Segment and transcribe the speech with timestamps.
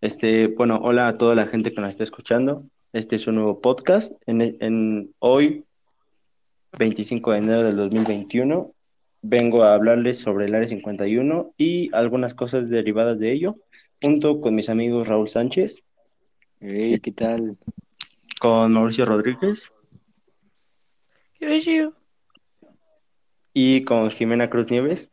[0.00, 2.64] Este, bueno, hola a toda la gente que nos está escuchando.
[2.92, 4.12] Este es un nuevo podcast.
[4.26, 5.64] En, en hoy,
[6.78, 8.72] 25 de enero del 2021,
[9.22, 13.56] vengo a hablarles sobre el Área 51 y algunas cosas derivadas de ello,
[14.02, 15.82] junto con mis amigos Raúl Sánchez.
[16.60, 17.56] Hey, ¿qué tal?
[18.38, 19.72] Con Mauricio Rodríguez.
[21.40, 21.92] Yo,
[23.52, 25.10] Y con Jimena Cruz Nieves.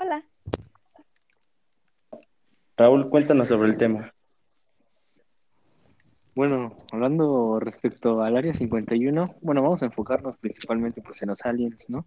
[0.00, 0.27] Hola.
[2.78, 4.14] Raúl, cuéntanos sobre el tema.
[6.36, 11.86] Bueno, hablando respecto al área 51, bueno, vamos a enfocarnos principalmente pues en los aliens,
[11.88, 12.06] ¿no?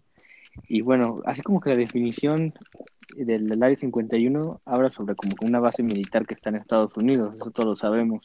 [0.68, 2.54] Y bueno, así como que la definición
[3.14, 7.36] del, del área 51 habla sobre como una base militar que está en Estados Unidos,
[7.36, 8.24] eso todos lo sabemos.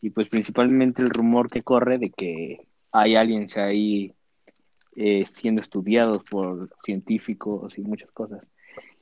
[0.00, 4.12] Y pues principalmente el rumor que corre de que hay aliens ahí
[4.96, 8.40] eh, siendo estudiados por científicos y muchas cosas.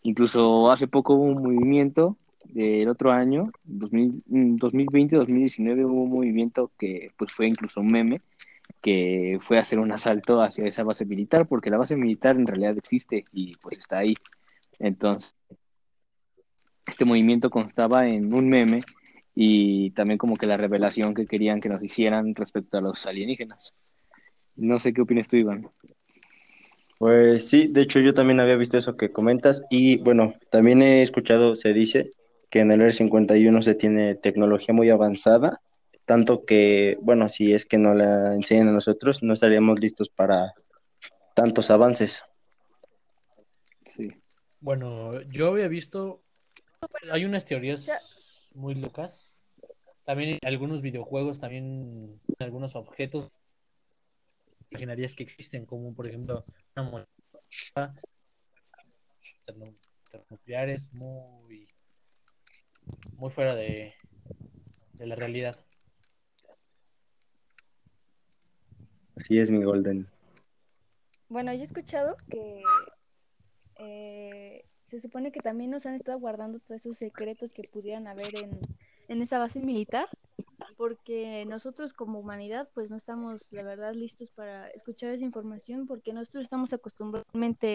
[0.03, 7.33] Incluso hace poco hubo un movimiento del otro año, 2020-2019, hubo un movimiento que pues
[7.33, 8.17] fue incluso un meme,
[8.81, 12.77] que fue hacer un asalto hacia esa base militar, porque la base militar en realidad
[12.77, 14.15] existe y pues está ahí.
[14.79, 15.37] Entonces,
[16.87, 18.81] este movimiento constaba en un meme
[19.35, 23.73] y también como que la revelación que querían que nos hicieran respecto a los alienígenas.
[24.57, 25.69] No sé qué opinas tú, Iván.
[26.99, 31.03] Pues sí, de hecho yo también había visto eso que comentas y bueno, también he
[31.03, 32.13] escuchado, se dice
[32.51, 35.61] que en el Área 51 se tiene tecnología muy avanzada,
[36.05, 40.55] tanto que, bueno, si es que no la enseñan a nosotros, no estaríamos listos para
[41.35, 42.23] tantos avances.
[43.85, 44.09] Sí.
[44.61, 46.23] Bueno, yo había visto,
[47.11, 47.83] hay unas teorías
[48.55, 49.13] muy locas,
[50.05, 53.41] también algunos videojuegos, también algunos objetos
[54.71, 56.45] imaginarías que existen, como por ejemplo
[56.77, 57.95] una moneda,
[60.93, 61.67] muy,
[63.17, 63.95] muy fuera de,
[64.95, 65.55] de la realidad.
[69.17, 70.09] Así es, mi Golden.
[71.29, 72.63] Bueno, yo he escuchado que
[73.77, 78.35] eh, se supone que también nos han estado guardando todos esos secretos que pudieran haber
[78.37, 78.61] en,
[79.09, 80.09] en esa base militar,
[80.77, 86.13] porque nosotros como humanidad pues no estamos, la verdad, listos para escuchar esa información, porque
[86.13, 87.27] nosotros estamos acostumbrados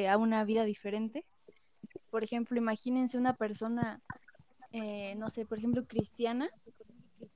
[0.08, 1.26] a una vida diferente.
[2.10, 4.02] Por ejemplo, imagínense una persona,
[4.72, 6.50] eh, no sé, por ejemplo, cristiana,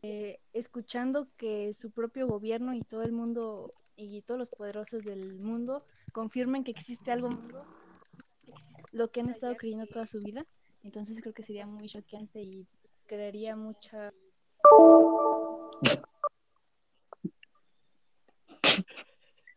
[0.01, 5.39] eh, escuchando que su propio gobierno y todo el mundo y todos los poderosos del
[5.39, 7.29] mundo confirmen que existe algo
[8.91, 10.44] lo que han estado creyendo toda su vida.
[10.83, 12.67] Entonces creo que sería muy choqueante y
[13.05, 14.09] crearía mucha...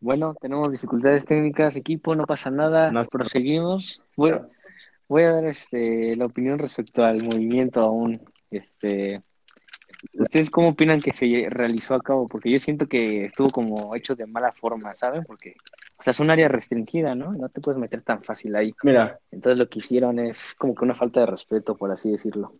[0.00, 4.00] Bueno, tenemos dificultades técnicas, equipo, no pasa nada, Nos- proseguimos.
[4.16, 4.32] Voy,
[5.08, 8.20] voy a dar este, la opinión respecto al movimiento aún.
[8.50, 9.22] Este,
[10.14, 12.26] ¿Ustedes cómo opinan que se realizó a cabo?
[12.26, 15.24] Porque yo siento que estuvo como hecho de mala forma, ¿saben?
[15.24, 15.54] Porque,
[15.96, 17.32] o sea, es un área restringida, ¿no?
[17.32, 18.74] No te puedes meter tan fácil ahí.
[18.82, 22.54] Mira, Entonces lo que hicieron es como que una falta de respeto, por así decirlo.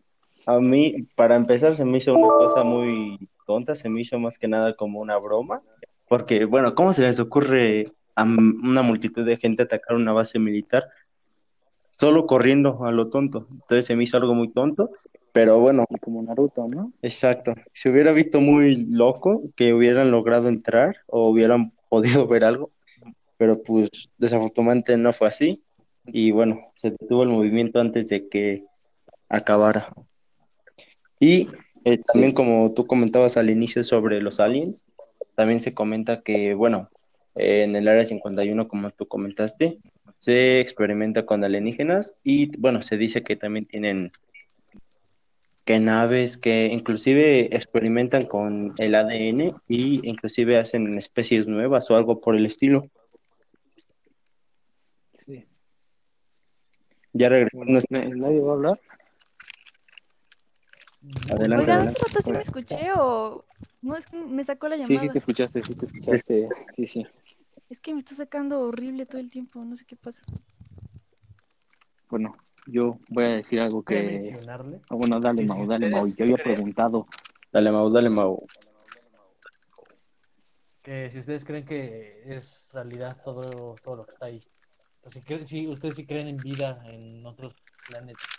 [0.47, 4.39] a mí, para empezar, se me hizo una cosa muy tonta, se me hizo más
[4.39, 5.63] que nada como una broma,
[6.09, 10.85] porque, bueno, ¿cómo se les ocurre a una multitud de gente atacar una base militar
[11.99, 13.47] solo corriendo a lo tonto?
[13.51, 14.91] Entonces se me hizo algo muy tonto,
[15.33, 16.93] pero bueno, como Naruto, ¿no?
[17.03, 17.55] exacto.
[17.73, 22.71] Se hubiera visto muy loco que hubieran logrado entrar o hubieran podido ver algo,
[23.37, 25.63] pero pues desafortunadamente no fue así
[26.07, 28.65] y bueno, se detuvo el movimiento antes de que
[29.29, 29.93] acabara.
[31.19, 31.49] Y
[31.85, 34.85] eh, también como tú comentabas al inicio sobre los aliens,
[35.35, 36.91] también se comenta que, bueno,
[37.35, 39.79] eh, en el área 51, como tú comentaste,
[40.19, 44.11] se experimenta con alienígenas y, bueno, se dice que también tienen
[45.65, 52.21] que naves que inclusive experimentan con el ADN y inclusive hacen especies nuevas o algo
[52.21, 52.83] por el estilo.
[55.27, 55.45] Sí.
[57.13, 58.79] Ya ¿na- ¿Nadie va a hablar?
[61.31, 61.91] Adelante, Oigan, adelante.
[61.91, 63.45] hace rato sí me escuché o...
[63.83, 65.01] No, es que me sacó la Sí, llamada.
[65.07, 66.49] sí te escuchaste, sí te escuchaste.
[66.75, 67.07] Sí, sí.
[67.69, 70.23] Es que me está sacando horrible todo el tiempo, no sé qué pasa.
[72.09, 72.37] Bueno,
[72.67, 74.09] yo voy a decir algo Voy a que...
[74.21, 76.07] mencionarle Ah, bueno, dale, Mau, dale, Mau.
[76.07, 77.07] Yo había creen- preguntado.
[77.53, 78.49] Dale, Mau, dale, Mau.
[80.83, 84.41] que si ustedes creen que es realidad todo, todo lo que está ahí.
[85.03, 88.31] O si, cre- si ustedes sí creen en vida en otros planetas.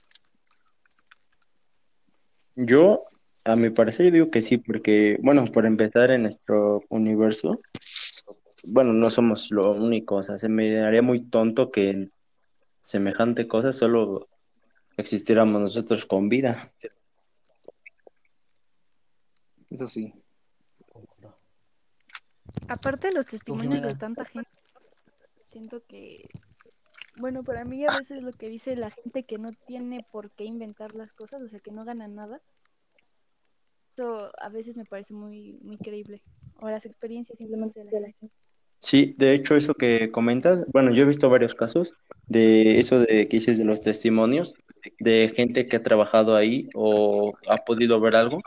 [2.56, 3.04] Yo,
[3.44, 7.60] a mi parecer, yo digo que sí, porque, bueno, por empezar en nuestro universo,
[8.64, 12.12] bueno, no somos lo único, o sea, se me haría muy tonto que en
[12.82, 14.30] semejante cosa solo
[14.98, 16.72] existiéramos nosotros con vida.
[19.70, 20.14] Eso sí.
[22.68, 24.50] Aparte de los testimonios de tanta gente,
[25.52, 26.16] siento que,
[27.18, 30.46] bueno, para mí a veces lo que dice la gente que no tiene por qué
[30.46, 32.42] inventar las cosas, o sea, que no gana nada,
[33.98, 36.22] eso a veces me parece muy, muy creíble.
[36.60, 38.36] O las experiencias simplemente de la gente.
[38.80, 41.94] Sí, de hecho, eso que comentas, bueno, yo he visto varios casos
[42.28, 44.54] de eso de que dices de los testimonios,
[45.00, 48.42] de gente que ha trabajado ahí o ha podido ver algo,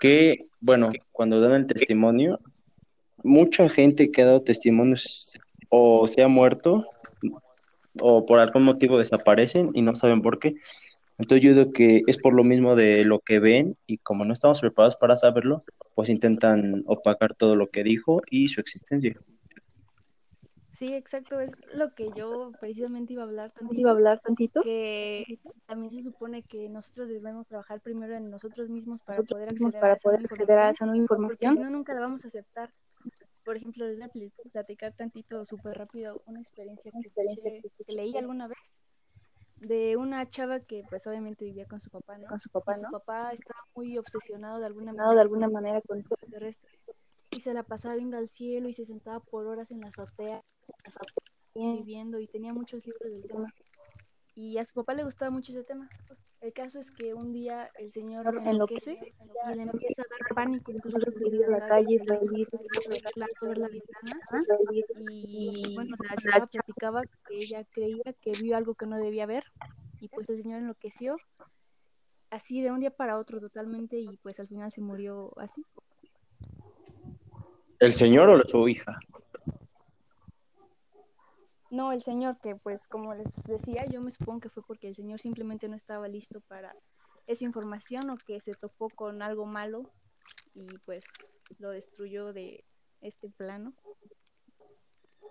[0.00, 2.40] que, bueno, cuando dan el testimonio,
[3.22, 5.38] mucha gente que ha dado testimonios
[5.68, 6.84] o se ha muerto
[8.00, 10.54] o por algún motivo desaparecen y no saben por qué.
[11.18, 14.32] Entonces yo digo que es por lo mismo de lo que ven y como no
[14.32, 15.64] estamos preparados para saberlo,
[15.94, 19.16] pues intentan opacar todo lo que dijo y su existencia.
[20.78, 23.80] Sí, exacto, es lo que yo precisamente iba a hablar tantito.
[23.80, 24.62] Iba a hablar tantito.
[24.62, 29.80] Que también se supone que nosotros debemos trabajar primero en nosotros mismos para poder acceder,
[29.80, 31.54] para a, esa poder acceder a esa nueva información.
[31.56, 32.72] Porque si no, nunca la vamos a aceptar.
[33.44, 38.16] Por ejemplo, les voy a platicar tantito, súper rápido, una experiencia, que, escuché, que leí
[38.16, 38.76] alguna vez
[39.56, 42.28] de una chava que pues obviamente vivía con su papá, ¿no?
[42.28, 42.88] Con su papá, y ¿no?
[42.88, 46.77] su papá estaba muy obsesionado de alguna manera, de alguna manera con el terrestre.
[47.38, 50.44] Y se la pasaba viendo al cielo y se sentaba por horas en la azotea
[51.54, 53.46] viviendo y tenía muchos libros del tema.
[54.34, 55.88] Y a su papá le gustaba mucho ese tema.
[56.40, 59.14] El caso es que un día el señor enloquece
[59.52, 64.20] y le empieza a dar pánico, incluso a la calle, ver la ventana.
[65.08, 69.44] Y bueno, la chava platicaba que ella creía que vio algo que no debía ver
[70.00, 71.14] y pues el señor enloqueció
[72.30, 75.64] así de un día para otro totalmente y pues al final se murió así.
[77.80, 78.98] ¿El señor o su hija?
[81.70, 84.96] No, el señor, que pues como les decía, yo me supongo que fue porque el
[84.96, 86.74] señor simplemente no estaba listo para
[87.26, 89.82] esa información o que se topó con algo malo
[90.54, 91.04] y pues
[91.60, 92.64] lo destruyó de
[93.02, 93.74] este plano.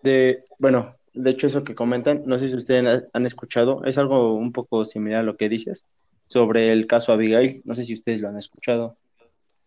[0.04, 4.36] De, bueno, de hecho eso que comentan, no sé si ustedes han escuchado, es algo
[4.36, 5.86] un poco similar a lo que dices
[6.28, 8.98] sobre el caso Abigail, no sé si ustedes lo han escuchado.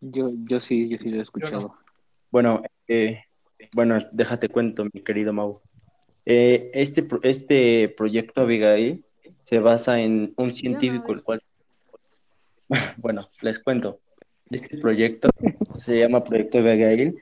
[0.00, 1.75] Yo, yo sí, yo sí lo he escuchado.
[2.31, 3.25] Bueno, eh,
[3.75, 5.61] bueno, déjate cuento, mi querido Mau.
[6.25, 9.05] Eh, este, este proyecto Abigail
[9.43, 11.43] se basa en un científico, el cual,
[12.99, 13.99] bueno, les cuento.
[14.49, 15.29] Este proyecto
[15.77, 17.21] se llama Proyecto Abigail,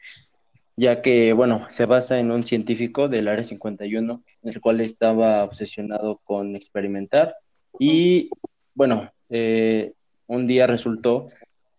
[0.76, 6.20] ya que, bueno, se basa en un científico del Área 51, el cual estaba obsesionado
[6.24, 7.34] con experimentar
[7.78, 8.28] y,
[8.74, 9.94] bueno, eh,
[10.26, 11.26] un día resultó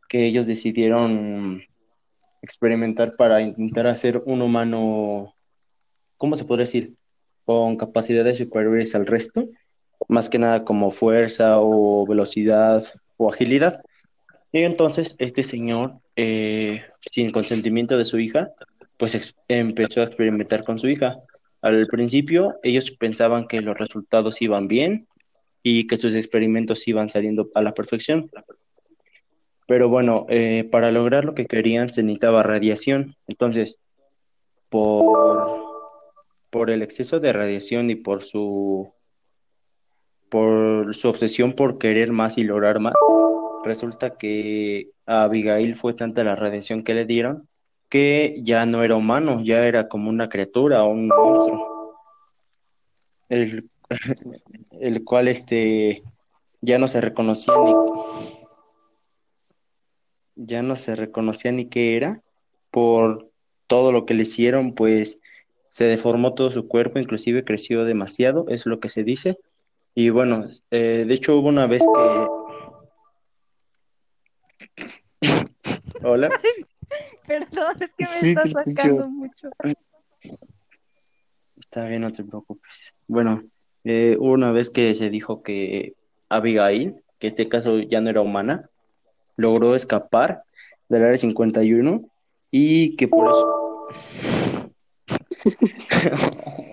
[0.08, 1.64] que ellos decidieron
[2.42, 5.34] experimentar para intentar hacer un humano,
[6.18, 6.94] ¿cómo se podría decir?
[7.50, 9.50] con capacidades superiores al resto,
[10.08, 12.86] más que nada como fuerza o velocidad
[13.18, 13.82] o agilidad.
[14.52, 18.52] Y entonces este señor, eh, sin consentimiento de su hija,
[18.98, 21.18] pues empezó a experimentar con su hija.
[21.64, 25.08] Al principio ellos pensaban que los resultados iban bien
[25.64, 28.30] y que sus experimentos iban saliendo a la perfección.
[29.69, 33.16] Pero bueno, eh, para lograr lo que querían se necesitaba radiación.
[33.27, 33.77] Entonces,
[34.68, 35.69] por
[36.50, 38.92] por el exceso de radiación y por su
[40.30, 42.94] por su obsesión por querer más y lograr más,
[43.63, 47.47] resulta que a Abigail fue tanta la radiación que le dieron
[47.90, 51.95] que ya no era humano, ya era como una criatura o un monstruo.
[53.30, 53.69] El,
[54.81, 56.02] el cual este
[56.59, 58.39] ya no se reconocía ni
[60.40, 62.22] ya no se reconocía ni qué era
[62.72, 63.30] por
[63.68, 65.19] todo lo que le hicieron, pues
[65.68, 69.38] se deformó todo su cuerpo, inclusive creció demasiado, es lo que se dice.
[69.94, 72.28] Y bueno, eh, de hecho hubo una vez que...
[76.04, 76.30] Hola.
[77.28, 79.50] Perdón, es que me está sacando mucho.
[81.60, 82.94] Está bien, no te preocupes.
[83.08, 83.44] Bueno,
[83.84, 85.94] eh, hubo una vez que se dijo que
[86.30, 88.69] Abigail, que este caso ya no era humana,
[89.40, 90.44] logró escapar
[90.90, 92.04] del área 51
[92.52, 93.88] y que por eso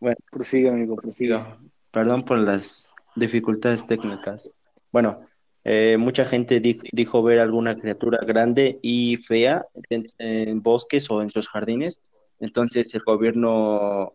[0.00, 1.56] bueno, prosiga, amigo, prosiga.
[1.92, 4.50] Perdón por las dificultades técnicas.
[4.90, 5.20] Bueno,
[5.64, 11.48] eh, mucha gente dijo, ver alguna criatura grande y fea en, bosques o en sus
[11.48, 12.00] jardines.
[12.40, 14.14] Entonces el gobierno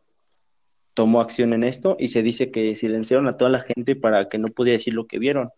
[0.94, 4.38] tomó acción en esto y se dice que silenciaron a toda la gente para que
[4.38, 5.50] no pudiera decir lo que vieron.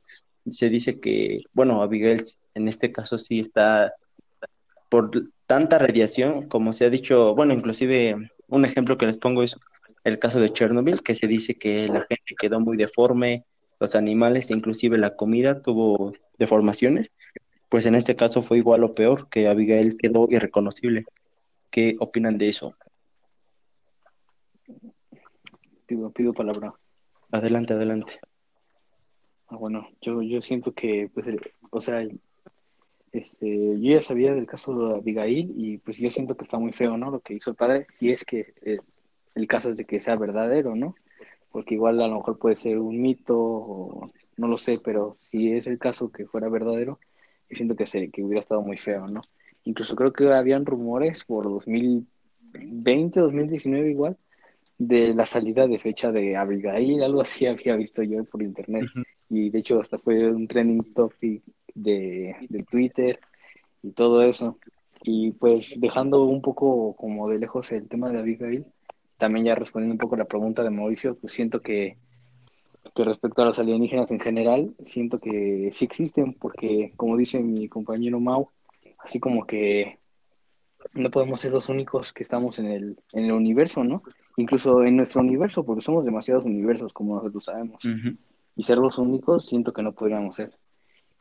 [0.50, 2.23] Se dice que, bueno, Abigail
[2.53, 3.93] en este caso sí está
[4.89, 5.12] por
[5.47, 9.55] tanta radiación, como se ha dicho, bueno, inclusive un ejemplo que les pongo es
[10.03, 13.45] el caso de Chernobyl, que se dice que la gente quedó muy deforme,
[13.79, 17.09] los animales, inclusive la comida tuvo deformaciones,
[17.69, 21.05] pues en este caso fue igual o peor, que Abigail quedó irreconocible.
[21.71, 22.75] ¿Qué opinan de eso?
[25.88, 26.73] Pido, pido palabra.
[27.31, 28.19] Adelante, adelante.
[29.53, 32.01] Ah, bueno, yo, yo siento que, pues, el- o sea,
[33.12, 33.48] este,
[33.79, 36.98] yo ya sabía del caso de Abigail y pues yo siento que está muy feo,
[36.98, 37.12] ¿no?
[37.12, 38.77] Lo que hizo el padre, si es que eh,
[39.36, 40.95] el caso es de que sea verdadero, ¿no?
[41.51, 45.51] Porque igual a lo mejor puede ser un mito o no lo sé, pero si
[45.53, 47.00] es el caso que fuera verdadero,
[47.50, 49.22] yo siento que, se, que hubiera estado muy feo, ¿no?
[49.63, 54.17] Incluso creo que habían rumores por 2020, 2019 igual,
[54.79, 58.89] de la salida de fecha de Abigail, algo así había visto yo por internet.
[59.33, 61.41] Y de hecho hasta fue un trending topic
[61.73, 63.19] de, de Twitter
[63.81, 64.59] y todo eso.
[65.03, 68.65] Y pues dejando un poco como de lejos el tema de Abigail,
[69.17, 71.97] también ya respondiendo un poco a la pregunta de Mauricio, pues siento que,
[72.93, 77.67] que respecto a los alienígenas en general, siento que sí existen, porque como dice mi
[77.67, 78.49] compañero Mau,
[78.99, 79.99] así como que
[80.93, 84.03] no podemos ser los únicos que estamos en el, en el universo, ¿no?
[84.37, 87.83] Incluso en nuestro universo, porque somos demasiados universos, como nosotros sabemos.
[87.83, 88.17] Ujú.
[88.55, 90.57] Y ser los únicos, siento que no podríamos ser.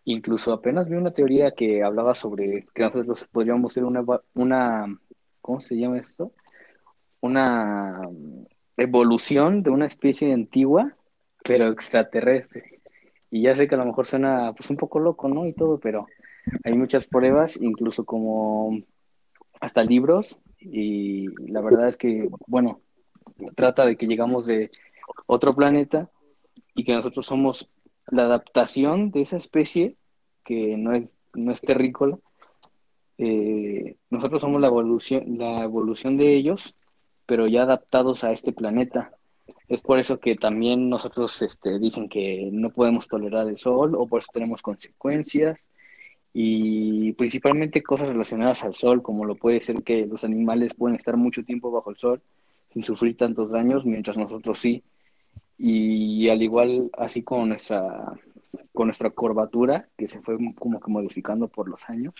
[0.04, 4.98] Incluso apenas vi una teoría que hablaba sobre que nosotros podríamos ser una, una
[5.40, 6.32] ¿cómo se llama esto?
[7.20, 8.00] Una
[8.76, 10.96] evolución de una especie antigua,
[11.44, 12.80] pero extraterrestre.
[13.30, 15.46] Y ya sé que a lo mejor suena pues un poco loco, ¿no?
[15.46, 16.06] Y todo, pero
[16.64, 18.82] hay muchas pruebas, incluso como
[19.60, 22.80] hasta libros, y la verdad es que, bueno,
[23.54, 24.70] trata de que llegamos de
[25.26, 26.10] otro planeta
[26.74, 27.70] y que nosotros somos
[28.08, 29.96] la adaptación de esa especie
[30.44, 32.18] que no es, no es terrícola.
[33.18, 36.74] Eh, nosotros somos la evolución, la evolución de ellos,
[37.26, 39.12] pero ya adaptados a este planeta.
[39.68, 44.06] Es por eso que también nosotros este, dicen que no podemos tolerar el sol o
[44.06, 45.64] por eso tenemos consecuencias
[46.34, 51.16] y principalmente cosas relacionadas al sol, como lo puede ser que los animales pueden estar
[51.16, 52.22] mucho tiempo bajo el sol
[52.72, 54.82] sin sufrir tantos daños, mientras nosotros sí.
[55.64, 58.14] Y al igual, así con nuestra,
[58.72, 62.14] con nuestra curvatura, que se fue como que modificando por los años.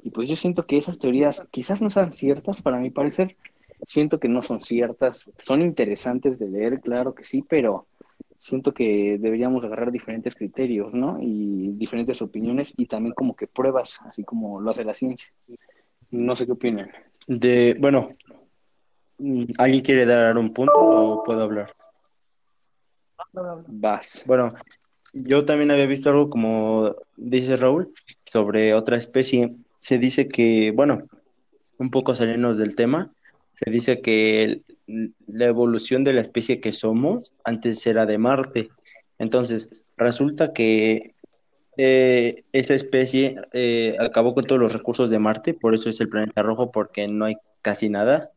[0.00, 3.36] Y pues yo siento que esas teorías quizás no sean ciertas, para mi parecer,
[3.82, 7.88] siento que no son ciertas, son interesantes de leer, claro que sí, pero
[8.38, 11.18] siento que deberíamos agarrar diferentes criterios, ¿no?
[11.20, 15.32] Y diferentes opiniones y también como que pruebas, así como lo hace la ciencia.
[16.12, 16.92] No sé qué opinan.
[17.26, 18.10] De, bueno,
[19.58, 21.74] ¿alguien quiere dar un punto o puedo hablar?
[23.32, 24.24] Vas.
[24.26, 24.48] Bueno,
[25.12, 27.92] yo también había visto algo como dice Raúl
[28.26, 29.54] sobre otra especie.
[29.78, 31.02] Se dice que, bueno,
[31.78, 33.12] un poco saliendo del tema,
[33.54, 34.62] se dice que
[35.26, 38.70] la evolución de la especie que somos antes era de Marte.
[39.18, 41.14] Entonces, resulta que
[41.76, 46.08] eh, esa especie eh, acabó con todos los recursos de Marte, por eso es el
[46.08, 48.30] planeta rojo, porque no hay casi nada.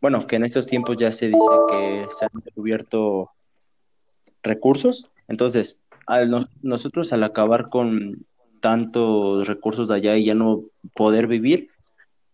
[0.00, 3.30] Bueno, que en estos tiempos ya se dice que se han descubierto
[4.42, 5.10] recursos.
[5.28, 8.26] Entonces, al nos- nosotros al acabar con
[8.60, 10.62] tantos recursos de allá y ya no
[10.94, 11.68] poder vivir,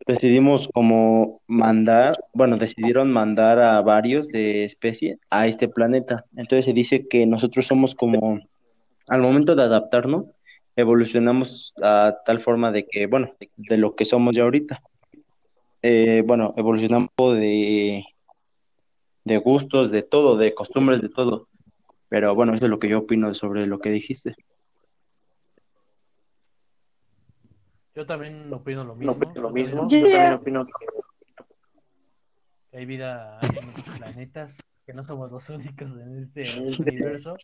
[0.07, 6.25] decidimos como mandar, bueno, decidieron mandar a varios de especie a este planeta.
[6.37, 8.41] Entonces se dice que nosotros somos como,
[9.09, 10.27] al momento de adaptarnos,
[10.77, 14.83] evolucionamos a tal forma de que, bueno, de lo que somos ya ahorita.
[15.83, 18.05] Eh, bueno, evolucionamos de,
[19.25, 21.49] de gustos, de todo, de costumbres, de todo.
[22.09, 24.35] Pero bueno, eso es lo que yo opino sobre lo que dijiste.
[27.95, 29.33] Yo también opino lo No, mismo.
[29.35, 29.83] lo Yo también mismo.
[29.87, 30.67] opino Yo también opino
[32.71, 36.43] que hay vida en otros planetas, que no somos los únicos en este
[36.81, 37.37] universo.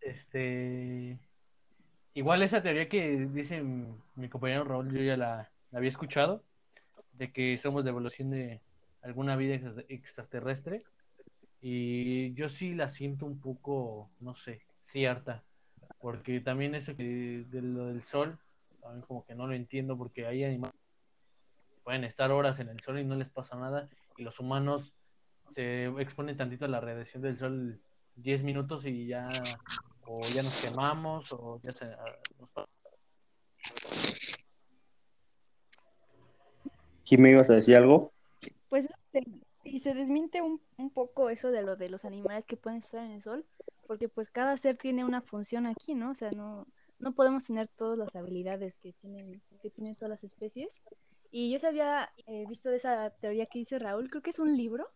[0.00, 1.18] Este,
[2.14, 6.42] igual esa teoría que dice mi compañero Raúl, yo ya la, la había escuchado,
[7.12, 8.60] de que somos de evolución de
[9.02, 10.82] alguna vida ex- extraterrestre,
[11.62, 15.44] y yo sí la siento un poco, no sé, cierta,
[16.00, 18.36] porque también eso que de lo del sol,
[18.80, 20.74] también como que no lo entiendo, porque hay animales
[21.70, 23.88] que pueden estar horas en el sol y no les pasa nada,
[24.18, 24.92] y los humanos
[25.54, 27.80] se exponen tantito a la radiación del sol
[28.16, 29.28] 10 minutos y ya
[30.06, 32.66] o ya nos quemamos o ya se ah, nos pa-
[37.04, 38.12] Jimmy, ¿ibas a decir algo?
[38.68, 39.22] Pues este,
[39.72, 43.02] y se desmiente un, un poco eso de lo de los animales que pueden estar
[43.02, 43.46] en el sol,
[43.86, 46.10] porque pues cada ser tiene una función aquí, ¿no?
[46.10, 46.66] O sea, no,
[46.98, 50.82] no podemos tener todas las habilidades que tienen, que tienen todas las especies.
[51.30, 54.38] Y yo se había eh, visto de esa teoría que dice Raúl, creo que es
[54.38, 54.90] un libro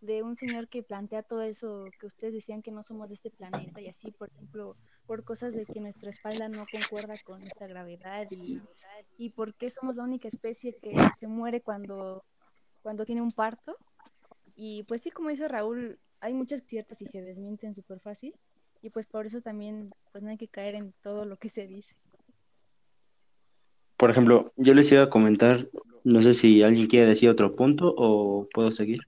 [0.00, 3.30] de un señor que plantea todo eso que ustedes decían que no somos de este
[3.30, 7.68] planeta y así, por ejemplo, por cosas de que nuestra espalda no concuerda con esta
[7.68, 8.60] gravedad y,
[9.16, 12.24] y por qué somos la única especie que se muere cuando,
[12.82, 13.76] cuando tiene un parto.
[14.60, 18.34] Y pues sí, como dice Raúl, hay muchas ciertas y se desmienten súper fácil
[18.82, 21.68] y pues por eso también pues no hay que caer en todo lo que se
[21.68, 21.94] dice.
[23.96, 25.68] Por ejemplo, yo les iba a comentar,
[26.02, 28.98] no sé si alguien quiere decir otro punto o puedo seguir.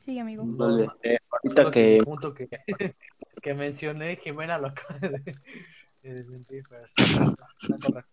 [0.00, 0.42] Sí, amigo.
[0.44, 0.88] Dale.
[1.04, 2.48] Eh, ahorita Solo que el punto que,
[3.40, 5.22] que mencioné, Jimena lo acaba de,
[6.02, 8.12] de desmentir, pero está, está correcto.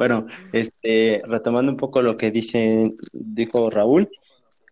[0.00, 4.08] Bueno, este, retomando un poco lo que dice, dijo Raúl,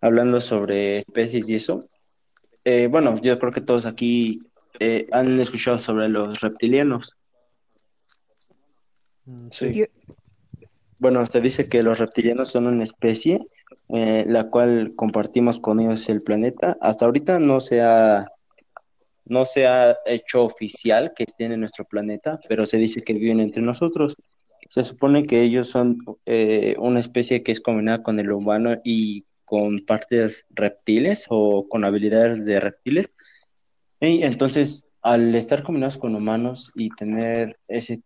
[0.01, 1.87] hablando sobre especies y eso.
[2.65, 4.39] eh, bueno, yo creo que todos aquí
[4.81, 7.15] eh, han escuchado sobre los reptilianos.
[9.27, 9.73] Mm, Sí.
[9.75, 9.85] Yo-
[10.99, 13.47] Bueno, se dice que los reptilianos son una especie
[13.91, 16.79] eh, la cual compartimos con ellos el planeta.
[16.81, 18.27] Hasta ahorita no se ha,
[19.27, 23.41] no se ha hecho oficial que estén en nuestro planeta, pero se dice que viven
[23.41, 24.15] entre nosotros.
[24.69, 29.25] Se supone que ellos son eh, una especie que es combinada con el humano y
[29.45, 33.11] con partes reptiles o con habilidades de reptiles.
[34.01, 38.03] Y entonces, al estar combinados con humanos y tener ese,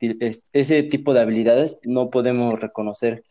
[0.52, 3.24] ese tipo de habilidades, no podemos reconocer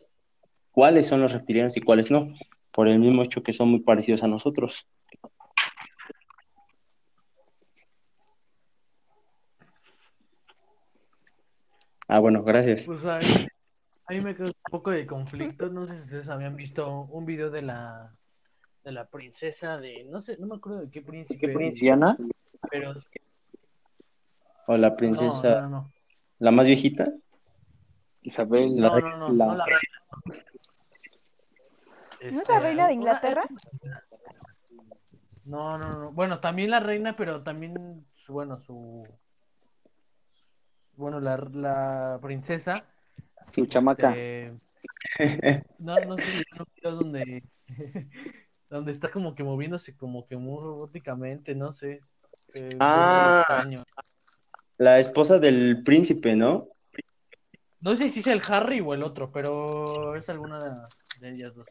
[0.71, 2.33] cuáles son los reptilianos y cuáles no,
[2.71, 4.87] por el mismo hecho que son muy parecidos a nosotros.
[12.13, 12.85] Ah, bueno, gracias.
[12.87, 15.69] Pues a, a mí me quedó un poco de conflicto.
[15.69, 18.13] No sé si ustedes habían visto un video de la
[18.83, 22.17] de la princesa de no sé, no me acuerdo de qué príncipe, Diana,
[22.69, 22.93] pero
[24.67, 25.93] O la no, princesa, no, no,
[26.39, 27.13] la más viejita,
[28.23, 30.41] Isabel, La no, no, no, no, la- la reina.
[32.29, 33.43] ¿No es la reina de una- Inglaterra?
[35.45, 36.11] No, no, no.
[36.11, 39.07] Bueno, también la reina, pero también, su- bueno, su,
[41.01, 42.85] bueno, la, la princesa.
[43.51, 44.13] su chamaca.
[44.15, 44.53] eh,
[45.79, 46.23] no, no sé,
[46.75, 47.43] video donde,
[48.69, 51.99] donde está como que moviéndose como que muy robóticamente, no sé.
[52.53, 53.43] eh, Ah.
[54.77, 56.69] la esposa del príncipe, ¿no?
[57.81, 60.59] No sé si es el Harry o el otro, pero es alguna
[61.19, 61.65] de ellas dos.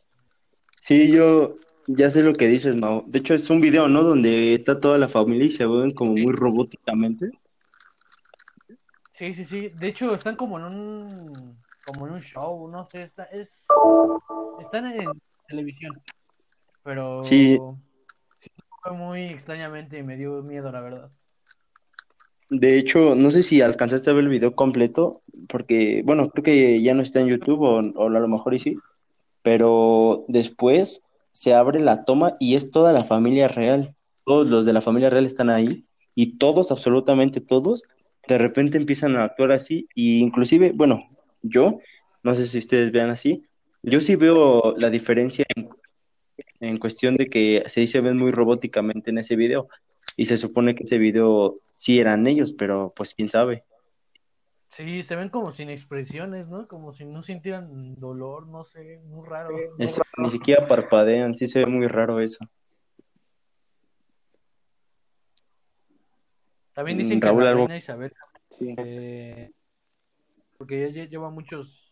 [0.81, 1.55] Sí, yo
[1.87, 3.05] ya sé lo que dices, Mau.
[3.07, 4.03] De hecho, es un video, ¿no?
[4.03, 7.31] Donde está toda la familia y se ven como muy robóticamente.
[9.21, 9.69] Sí, sí, sí.
[9.79, 13.51] De hecho, están como en un, como en un show, no sé, está, es,
[14.63, 16.01] están en televisión,
[16.83, 17.59] pero Sí.
[18.41, 18.51] sí
[18.83, 21.11] fue muy extrañamente y me dio miedo, la verdad.
[22.49, 26.81] De hecho, no sé si alcanzaste a ver el video completo, porque, bueno, creo que
[26.81, 28.79] ya no está en YouTube o, o a lo mejor y sí,
[29.43, 31.03] pero después
[31.33, 33.95] se abre la toma y es toda la familia real.
[34.25, 37.83] Todos los de la familia real están ahí y todos, absolutamente todos,
[38.29, 41.09] de repente empiezan a actuar así y inclusive, bueno,
[41.43, 41.79] yo,
[42.23, 43.43] no sé si ustedes vean así,
[43.83, 45.69] yo sí veo la diferencia en,
[46.61, 49.69] en cuestión de que sí se ven muy robóticamente en ese video.
[50.17, 53.65] Y se supone que ese video sí eran ellos, pero pues quién sabe.
[54.71, 56.69] Sí, se ven como sin expresiones, ¿no?
[56.69, 59.51] Como si no sintieran dolor, no sé, muy raro.
[59.79, 62.39] Es- ni siquiera parpadean, sí se ve muy raro eso.
[66.81, 68.13] También Mm, dicen que Raúl, la reina Isabel,
[68.49, 68.75] Sí.
[68.79, 69.53] eh,
[70.57, 71.91] porque ella lleva muchos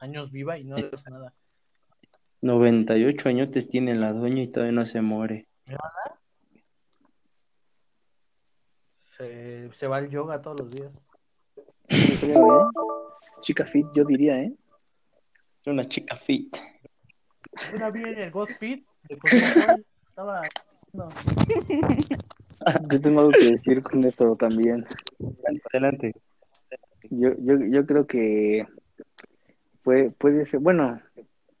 [0.00, 1.32] años viva y no le pasa nada.
[2.42, 5.46] 98 añotes tiene la doña y todavía no se muere.
[9.16, 10.90] Se, se va al yoga todos los días.
[11.86, 11.88] Creo,
[12.60, 12.64] ¿eh?
[13.40, 14.52] Chica fit, yo diría, ¿eh?
[15.62, 16.56] Es una chica fit.
[17.72, 20.42] Una vi en el Godspeed de Cosmopol, estaba
[20.92, 21.08] no,
[22.90, 24.84] Yo tengo algo que decir con esto también.
[25.72, 26.12] Adelante.
[27.10, 28.66] Yo, yo, yo creo que
[29.82, 31.00] puede, puede ser, bueno,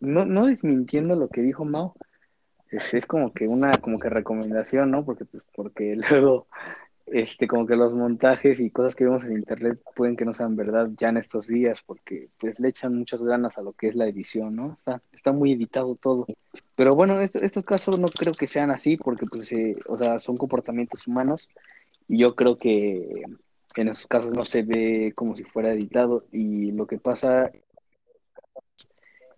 [0.00, 1.94] no, no desmintiendo lo que dijo Mao,
[2.70, 5.04] es, es como que una como que recomendación, ¿no?
[5.04, 6.48] Porque pues, porque luego
[7.12, 10.56] este como que los montajes y cosas que vemos en internet pueden que no sean
[10.56, 13.96] verdad ya en estos días, porque pues le echan muchas ganas a lo que es
[13.96, 14.74] la edición, ¿no?
[14.78, 16.26] Está, está muy editado todo.
[16.76, 20.18] Pero bueno, esto- estos casos no creo que sean así, porque pues, eh, o sea,
[20.18, 21.48] son comportamientos humanos,
[22.08, 23.24] y yo creo que
[23.76, 27.50] en esos casos no se ve como si fuera editado, y lo que pasa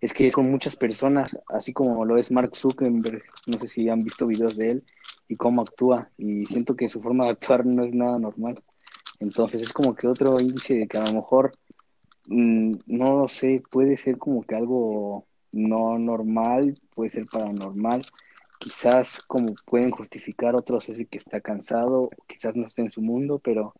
[0.01, 4.03] es que con muchas personas, así como lo es Mark Zuckerberg, no sé si han
[4.03, 4.83] visto videos de él
[5.27, 8.61] y cómo actúa, y siento que su forma de actuar no es nada normal.
[9.19, 11.51] Entonces es como que otro índice de que a lo mejor,
[12.27, 18.03] mm, no lo sé, puede ser como que algo no normal, puede ser paranormal.
[18.59, 23.39] Quizás como pueden justificar otros es que está cansado, quizás no esté en su mundo,
[23.39, 23.75] pero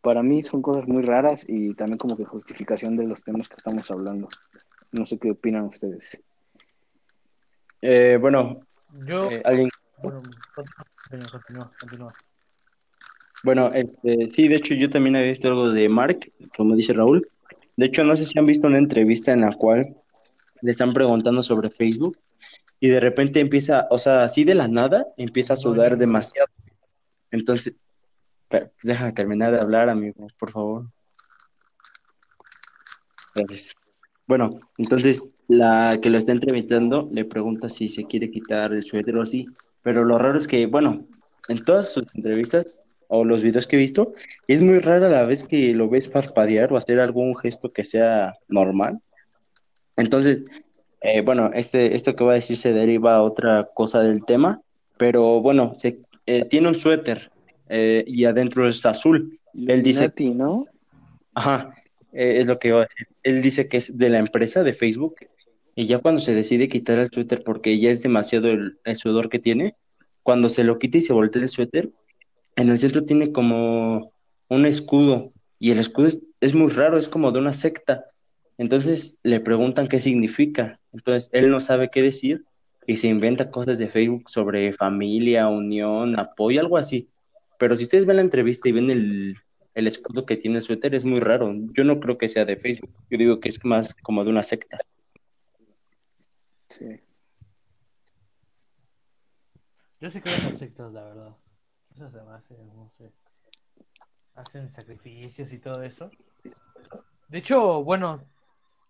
[0.00, 3.56] para mí son cosas muy raras y también como que justificación de los temas que
[3.56, 4.28] estamos hablando.
[4.92, 6.18] No sé qué opinan ustedes.
[7.82, 8.60] Eh, bueno,
[9.06, 9.68] Yo, eh, alguien,
[10.02, 10.20] bueno,
[10.54, 12.08] continúa, continúa,
[13.44, 17.26] bueno, este, sí, de hecho yo también había visto algo de Mark, como dice Raúl.
[17.76, 19.96] De hecho, no sé si han visto una entrevista en la cual
[20.60, 22.18] le están preguntando sobre Facebook
[22.80, 26.48] y de repente empieza, o sea, así de la nada, empieza a sudar demasiado.
[27.30, 27.76] Entonces,
[28.48, 30.86] pues déjame terminar de hablar, amigo, por favor.
[33.34, 33.74] Gracias.
[34.28, 39.16] Bueno, entonces la que lo está entrevistando le pregunta si se quiere quitar el suéter
[39.16, 39.46] o así,
[39.82, 41.06] pero lo raro es que, bueno,
[41.48, 44.12] en todas sus entrevistas o los videos que he visto,
[44.46, 48.34] es muy rara la vez que lo ves parpadear o hacer algún gesto que sea
[48.48, 49.00] normal.
[49.96, 50.44] Entonces,
[51.00, 54.60] eh, bueno, este, esto que voy a decir se deriva a otra cosa del tema,
[54.98, 57.30] pero bueno, se, eh, tiene un suéter
[57.70, 59.38] eh, y adentro es azul.
[59.54, 60.66] Él dice ¿no?
[61.32, 61.72] Ajá,
[62.12, 63.08] eh, es lo que iba a decir.
[63.22, 65.16] Él dice que es de la empresa de Facebook
[65.74, 69.38] y ya cuando se decide quitar el suéter porque ya es demasiado el, sudor que
[69.38, 69.76] tiene,
[70.22, 71.90] cuando se lo quita y se voltea el suéter,
[72.56, 74.12] en el centro tiene como
[74.48, 78.06] un escudo y el escudo es, es muy raro, es como de una secta.
[78.58, 80.80] Entonces le preguntan qué significa.
[80.92, 82.44] Entonces él no sabe qué decir
[82.86, 87.08] y se inventa cosas de Facebook sobre familia, unión, apoyo, algo así.
[87.58, 89.36] Pero si ustedes ven la entrevista y ven el,
[89.74, 91.52] el escudo que tiene el suéter, es muy raro.
[91.72, 92.92] Yo no creo que sea de Facebook.
[93.10, 94.76] Yo digo que es más como de una secta.
[96.68, 97.00] Sí.
[100.00, 101.36] Yo sí creo en sectas, la verdad.
[101.96, 103.10] Me hace, no sé.
[104.34, 106.10] Hacen sacrificios y todo eso.
[107.28, 108.24] De hecho, bueno,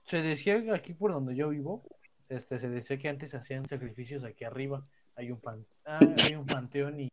[0.07, 1.83] se decía que aquí por donde yo vivo,
[2.29, 4.87] este, se decía que antes hacían sacrificios aquí arriba.
[5.17, 7.11] Hay un pan, ah, hay un panteón y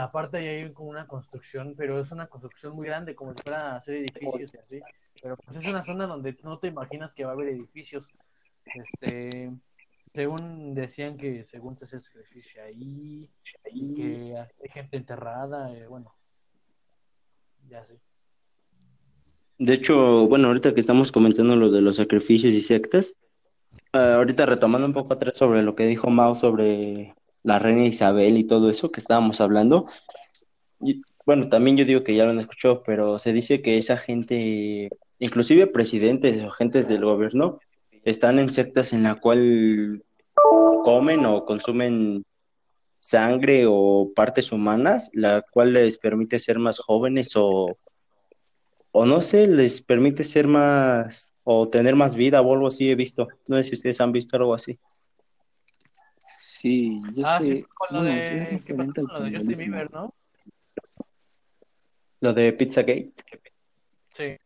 [0.00, 3.96] aparte hay como una construcción, pero es una construcción muy grande, como si fuera hacer
[3.96, 4.80] edificios y así.
[5.22, 8.04] Pero pues es una zona donde no te imaginas que va a haber edificios.
[8.64, 9.50] Este,
[10.14, 13.28] según decían que según se hace sacrificio ahí,
[13.72, 16.14] y que hay gente enterrada, eh, bueno,
[17.68, 18.00] ya sé.
[19.58, 23.14] De hecho, bueno, ahorita que estamos comentando lo de los sacrificios y sectas,
[23.92, 28.36] ah, ahorita retomando un poco atrás sobre lo que dijo Mao sobre la reina Isabel
[28.36, 29.86] y todo eso que estábamos hablando,
[30.80, 33.96] y, bueno, también yo digo que ya lo han escuchado, pero se dice que esa
[33.96, 37.60] gente, inclusive presidentes o gentes del gobierno,
[38.04, 40.02] están en sectas en la cual
[40.84, 42.24] comen o consumen
[42.96, 47.76] sangre o partes humanas, la cual les permite ser más jóvenes o,
[48.92, 52.94] o no sé, les permite ser más o tener más vida o algo así he
[52.94, 53.28] visto.
[53.48, 54.78] No sé si ustedes han visto algo así.
[56.60, 57.66] Sí, yo Ah, sí, sé.
[57.74, 59.56] con lo bueno, de, es ¿qué pasó con lo de Justin.
[59.56, 60.14] Bieber, no?
[62.20, 63.12] Lo de Pizzagate.
[64.14, 64.36] Sí.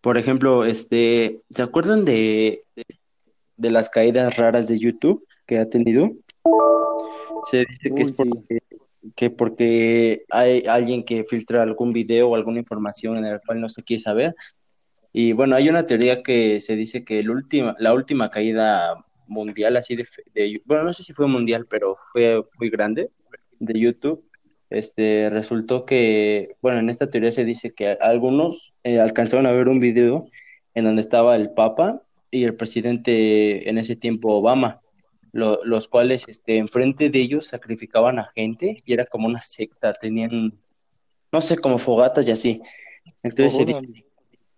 [0.00, 2.84] Por ejemplo, este, ¿se acuerdan de, de,
[3.56, 6.10] de las caídas raras de YouTube que ha tenido?
[7.50, 8.14] Se dice que es sí.
[8.14, 8.58] porque,
[9.16, 13.68] que porque hay alguien que filtra algún video o alguna información en el cual no
[13.68, 14.36] se quiere saber.
[15.12, 19.76] Y bueno, hay una teoría que se dice que el última, la última caída mundial,
[19.76, 23.10] así de, de- bueno, no sé si fue mundial, pero fue muy grande
[23.58, 24.24] de YouTube.
[24.70, 29.68] Este, resultó que, bueno, en esta teoría se dice que algunos eh, alcanzaron a ver
[29.68, 30.24] un video
[30.74, 34.80] en donde estaba el Papa y el presidente en ese tiempo Obama,
[35.32, 39.92] lo- los cuales, este, enfrente de ellos sacrificaban a gente y era como una secta,
[39.92, 40.58] tenían,
[41.32, 42.62] no sé, como fogatas y así.
[43.22, 44.06] Entonces se, di- Órale.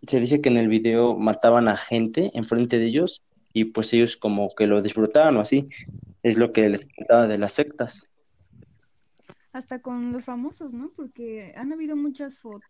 [0.07, 4.17] Se dice que en el video mataban a gente enfrente de ellos y pues ellos
[4.17, 5.69] como que lo disfrutaban o así.
[6.23, 8.05] Es lo que les contaba de las sectas.
[9.53, 10.91] Hasta con los famosos, ¿no?
[10.97, 12.65] Porque han habido muchas fotos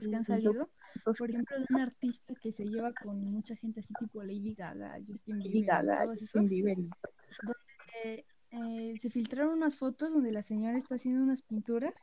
[0.00, 0.68] que han salido.
[1.04, 4.98] Por ejemplo, de un artista que se lleva con mucha gente así tipo Lady Gaga,
[5.06, 6.50] Justin Bieber, Gaga, todos Justin esos.
[6.50, 6.78] Bieber.
[8.04, 11.94] Eh, eh, se filtraron unas fotos donde la señora está haciendo unas pinturas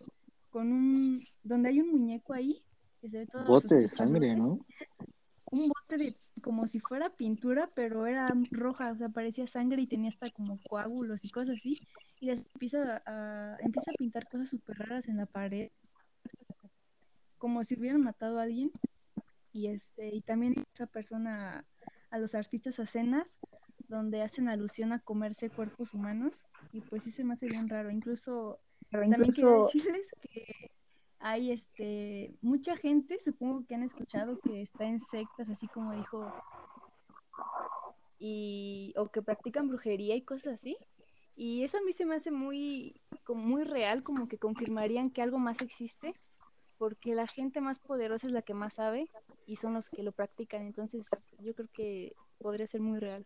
[0.50, 2.64] con un, donde hay un muñeco ahí
[3.02, 4.60] que se ve todo Bote de sangre, ¿no?
[5.52, 9.88] un bote de como si fuera pintura, pero era roja, o sea, parecía sangre y
[9.88, 11.80] tenía hasta como coágulos y cosas así.
[12.20, 15.72] Y después empieza a, empieza a pintar cosas súper raras en la pared,
[17.38, 18.72] como si hubieran matado a alguien.
[19.52, 21.66] Y este, y también esa persona
[22.10, 23.40] a los artistas a cenas
[23.88, 26.44] donde hacen alusión a comerse cuerpos humanos.
[26.72, 27.90] Y pues sí se me hace bien raro.
[27.90, 28.60] Incluso
[28.92, 30.72] Pero también incluso decirles que
[31.20, 36.32] hay este mucha gente, supongo que han escuchado que está en sectas, así como dijo,
[38.18, 40.78] y o que practican brujería y cosas así.
[41.36, 45.22] Y eso a mí se me hace muy, como muy real, como que confirmarían que
[45.22, 46.14] algo más existe,
[46.78, 49.10] porque la gente más poderosa es la que más sabe
[49.46, 50.64] y son los que lo practican.
[50.64, 51.06] Entonces
[51.40, 53.26] yo creo que podría ser muy real.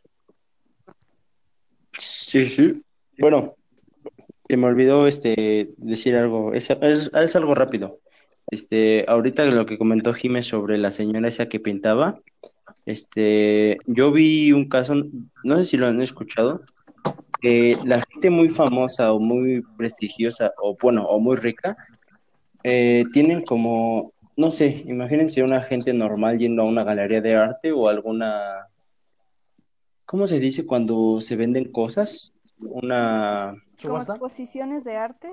[1.97, 2.84] Sí, sí.
[3.17, 3.56] Bueno,
[4.47, 7.99] que me olvidó este decir algo, es, es, es algo rápido.
[8.47, 12.19] Este, ahorita lo que comentó Jiménez sobre la señora esa que pintaba,
[12.86, 14.95] este, yo vi un caso,
[15.43, 16.62] no sé si lo han escuchado,
[17.41, 21.75] que la gente muy famosa o muy prestigiosa o bueno, o muy rica,
[22.63, 27.71] eh, tienen como, no sé, imagínense una gente normal yendo a una galería de arte
[27.71, 28.67] o alguna,
[30.06, 32.34] ¿cómo se dice cuando se venden cosas?
[32.69, 34.13] Una, ¿Subasta?
[34.13, 35.30] exposiciones de arte.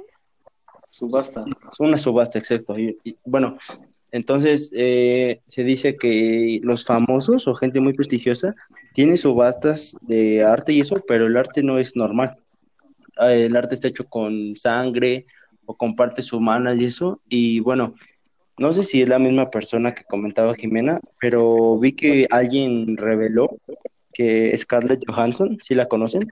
[0.87, 1.45] Subasta.
[1.79, 2.79] una subasta, exacto.
[2.79, 3.57] Y, y, bueno,
[4.13, 8.55] entonces eh, se dice que los famosos o gente muy prestigiosa
[8.95, 12.37] tiene subastas de arte y eso, pero el arte no es normal.
[13.21, 15.27] Eh, El arte está hecho con sangre
[15.65, 17.21] o con partes humanas y eso.
[17.29, 17.95] Y bueno,
[18.59, 23.57] no sé si es la misma persona que comentaba Jimena, pero vi que alguien reveló
[24.13, 26.23] que Scarlett Johansson, ¿sí la conocen?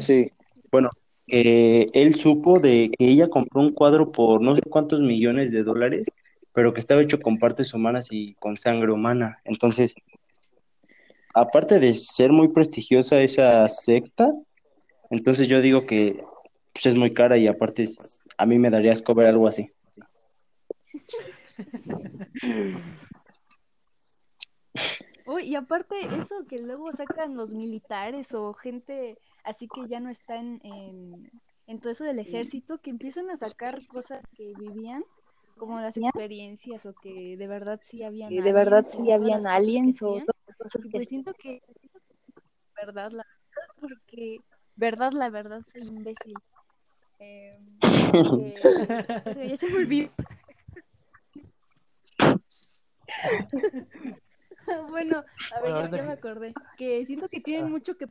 [0.00, 0.32] Sí.
[0.72, 0.90] Bueno,
[1.26, 5.62] eh, él supo de que ella compró un cuadro por no sé cuántos millones de
[5.62, 6.08] dólares,
[6.52, 9.40] pero que estaba hecho con partes humanas y con sangre humana.
[9.44, 9.94] Entonces,
[11.34, 14.32] aparte de ser muy prestigiosa esa secta,
[15.10, 16.22] entonces yo digo que
[16.72, 19.70] pues, es muy cara y aparte es- a mí me daría asco ver algo así.
[25.28, 30.08] Uy, y aparte eso que luego sacan los militares o gente así que ya no
[30.08, 31.30] está en, en,
[31.66, 35.04] en todo eso del ejército, que empiezan a sacar cosas que vivían,
[35.58, 39.46] como las experiencias o que de verdad sí habían Y de verdad aliens sí habían
[39.46, 40.22] aliens o
[40.56, 41.60] cosas que pues siento que
[42.74, 44.40] verdad la verdad, porque
[44.76, 46.38] verdad la verdad soy imbécil.
[47.18, 47.58] Eh,
[49.24, 50.10] porque- ya se me olvidó.
[54.90, 56.54] bueno, a ver, Bueno, ya, me acordé.
[56.76, 57.70] Que siento que tienen Ah.
[57.70, 58.06] mucho que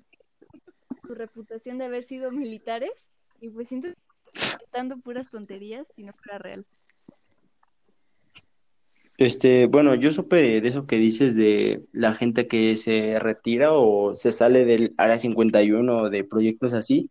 [1.06, 6.04] su reputación de haber sido militares y pues siento que están dando puras tonterías si
[6.04, 6.66] no fuera real.
[9.18, 14.16] Este, bueno, yo supe de eso que dices de la gente que se retira o
[14.16, 17.10] se sale del Área 51 o de proyectos así.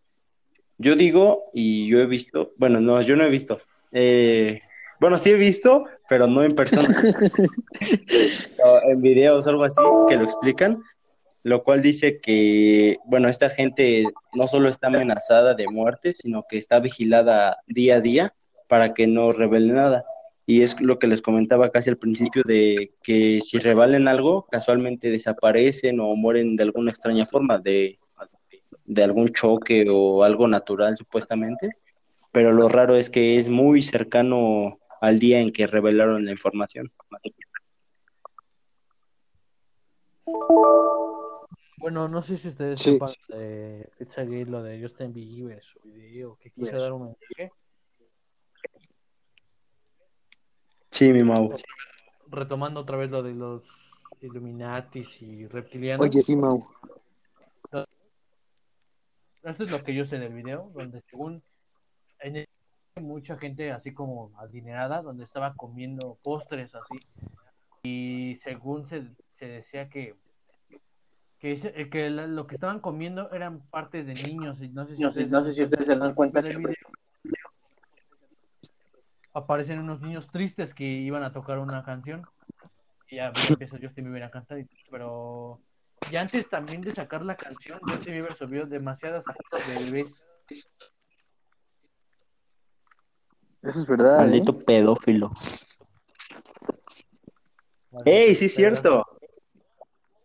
[0.78, 3.60] Yo digo, y yo he visto, bueno, no, yo no he visto.
[3.90, 4.60] Eh,
[5.00, 6.88] bueno, sí he visto, pero no en persona,
[8.88, 10.82] en videos o algo así que lo explican,
[11.42, 14.04] lo cual dice que, bueno, esta gente
[14.34, 18.34] no solo está amenazada de muerte, sino que está vigilada día a día
[18.68, 20.04] para que no revele nada.
[20.44, 25.10] Y es lo que les comentaba casi al principio de que si revalen algo, casualmente
[25.10, 27.98] desaparecen o mueren de alguna extraña forma, de,
[28.84, 31.70] de algún choque o algo natural supuestamente.
[32.32, 36.92] Pero lo raro es que es muy cercano al día en que revelaron la información.
[41.78, 42.92] Bueno, no sé si ustedes Sí.
[42.94, 47.52] sepan de Pizzagate, lo de Justin Bieber, su video, que quise dar un mensaje.
[50.90, 51.52] Sí, mi Mau.
[52.28, 53.62] Retomando otra vez lo de los
[54.20, 56.06] Illuminatis y reptilianos.
[56.06, 56.58] Oye, sí, Mau.
[59.42, 61.40] Esto es lo que yo sé del video, donde según
[62.20, 62.48] en el-
[63.02, 66.98] mucha gente así como adinerada, donde estaba comiendo postres así.
[67.82, 69.04] Y según se,
[69.38, 70.14] se decía que
[71.38, 74.60] que, ese- que la- lo que estaban comiendo eran partes de niños.
[74.62, 76.74] Y no sé si ustedes, no sé si ustedes se dan cuenta del video.
[79.34, 82.24] Aparecen unos niños tristes que iban a tocar una canción.
[83.10, 84.64] Y ya empieza Justin Bieber a cantar.
[84.90, 85.60] Pero
[86.10, 90.22] y antes también de sacar la canción, Justin Bieber subió demasiadas fotos de bebés.
[93.66, 94.14] Eso es verdad.
[94.14, 94.18] ¿eh?
[94.18, 95.32] Maldito pedófilo.
[98.04, 99.04] ¡Ey, sí es cierto!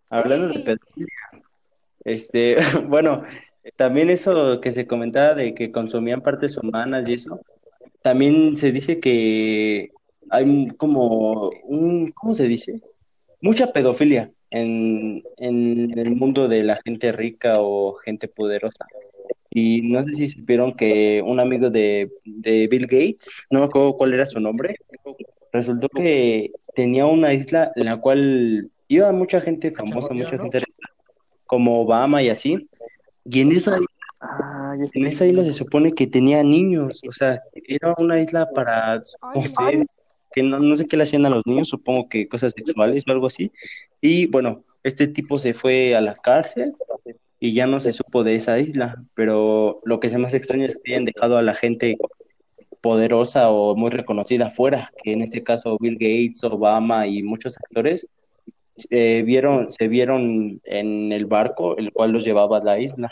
[0.10, 1.08] Hablando de pedofilia.
[2.04, 3.23] Este, bueno,
[3.77, 7.39] también eso que se comentaba de que consumían partes humanas y eso,
[8.01, 9.91] también se dice que
[10.30, 12.82] hay como un, ¿cómo se dice?
[13.41, 18.86] Mucha pedofilia en, en el mundo de la gente rica o gente poderosa.
[19.52, 23.98] Y no sé si supieron que un amigo de, de Bill Gates, no me acuerdo
[23.98, 24.78] cuál era su nombre,
[25.52, 30.64] resultó que tenía una isla en la cual iba mucha gente famosa, mucha gente
[31.46, 32.68] como Obama y así.
[33.26, 33.88] Y en esa isla
[34.22, 39.02] Ah, En esa isla se supone que tenía niños, o sea, era una isla para,
[39.34, 39.88] no sé,
[40.32, 43.12] que no, no sé qué le hacían a los niños, supongo que cosas sexuales o
[43.12, 43.52] algo así.
[44.00, 46.76] Y bueno, este tipo se fue a la cárcel
[47.43, 50.77] y ya no se supo de esa isla, pero lo que se más extraño es
[50.82, 51.97] que hayan dejado a la gente
[52.82, 58.06] poderosa o muy reconocida afuera, que en este caso Bill Gates, Obama y muchos actores
[58.91, 63.12] eh, vieron, se vieron en el barco, el cual los llevaba a la isla.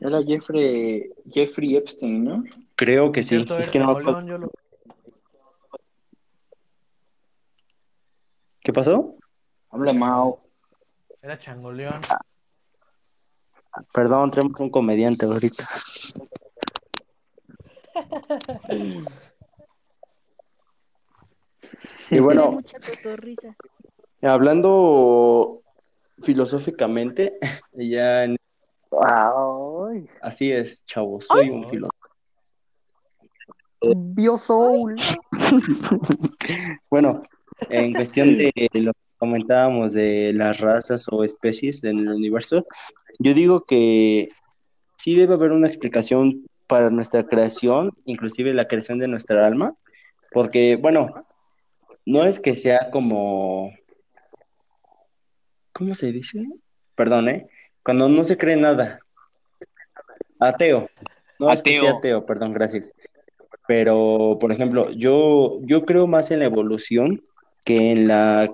[0.00, 2.44] Era Jeffrey, Jeffrey Epstein, ¿no?
[2.74, 4.50] Creo que sí, Cierto, es que no Napoleón, lo-
[8.62, 9.16] ¿Qué pasó?
[9.70, 10.41] Habla Mao.
[11.22, 12.00] Era Changoleón.
[13.94, 15.64] Perdón, tenemos un comediante ahorita.
[22.10, 23.56] Y bueno, mucha cotorriza.
[24.20, 25.62] hablando
[26.22, 27.38] filosóficamente,
[27.72, 28.36] ya en-
[29.00, 31.96] Ay, así es, chavos, soy un filósofo.
[33.80, 34.96] Biosoul.
[36.90, 37.22] Bueno,
[37.70, 42.66] en cuestión de lo que comentábamos de las razas o especies en el universo,
[43.20, 44.30] yo digo que
[44.98, 49.76] sí debe haber una explicación para nuestra creación, inclusive la creación de nuestra alma,
[50.32, 51.24] porque, bueno,
[52.04, 53.72] no es que sea como,
[55.72, 56.44] ¿cómo se dice?
[56.96, 57.46] Perdón, ¿eh?
[57.84, 58.98] Cuando no se cree nada.
[60.40, 60.88] Ateo.
[61.38, 61.98] No es que sea Ateo.
[61.98, 62.92] ateo, perdón, gracias.
[63.68, 67.22] Pero, por ejemplo, yo, yo creo más en la evolución
[67.64, 68.48] que en la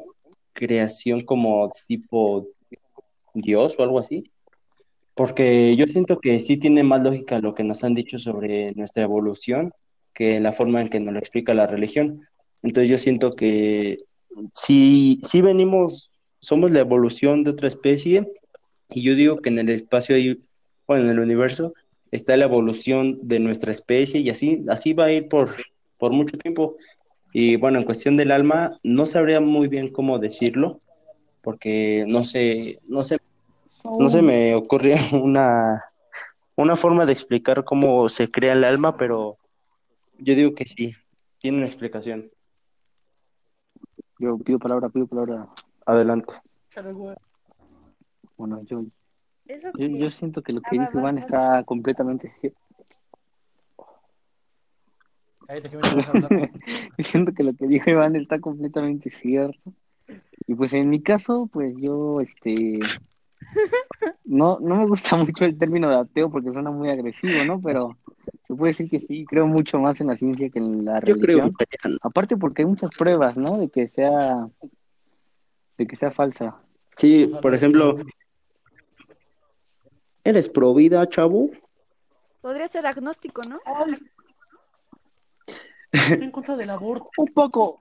[0.59, 2.49] creación como tipo
[3.35, 4.25] Dios o algo así.
[5.15, 9.03] Porque yo siento que sí tiene más lógica lo que nos han dicho sobre nuestra
[9.05, 9.73] evolución
[10.15, 12.23] que la forma en que nos lo explica la religión.
[12.63, 13.99] Entonces yo siento que
[14.55, 18.27] sí, sí venimos, somos la evolución de otra especie
[18.91, 20.41] y yo digo que en el espacio, hay-
[20.87, 21.75] bueno, en el universo
[22.11, 25.55] está la evolución de nuestra especie y así, así va a ir por,
[25.99, 26.77] por mucho tiempo.
[27.41, 30.81] Y bueno, en cuestión del alma, no sabría muy bien cómo decirlo,
[31.41, 33.19] porque no sé, no sé,
[33.97, 35.85] no se me ocurre una,
[36.57, 39.39] una forma de explicar cómo se crea el alma, pero
[40.19, 40.93] yo digo que sí,
[41.39, 42.29] tiene una explicación.
[44.19, 45.47] Yo pido palabra, pido palabra.
[45.87, 46.35] Adelante.
[48.37, 48.85] Bueno, yo,
[49.77, 52.59] yo, siento que lo que dijo vas, Iván está completamente cierto.
[55.38, 55.38] Cállate, que me estás hablando.
[56.99, 59.73] Siento que lo que dijo Iván está completamente cierto.
[60.47, 62.81] Y pues en mi caso, pues yo, este,
[64.25, 67.61] no, no me gusta mucho el término de ateo porque suena muy agresivo, ¿no?
[67.61, 67.97] Pero
[68.47, 71.17] se puede decir que sí, creo mucho más en la ciencia que en la Yo
[71.19, 71.51] creo religión.
[71.59, 73.59] que Aparte porque hay muchas pruebas, ¿no?
[73.59, 74.49] De que sea,
[75.77, 76.57] de que sea falsa.
[76.97, 77.99] sí, por ejemplo,
[80.25, 81.51] ¿eres pro vida, chavo?
[82.41, 83.59] Podría ser agnóstico, ¿no?
[85.93, 87.09] Estoy en contra del aborto.
[87.17, 87.81] Un poco.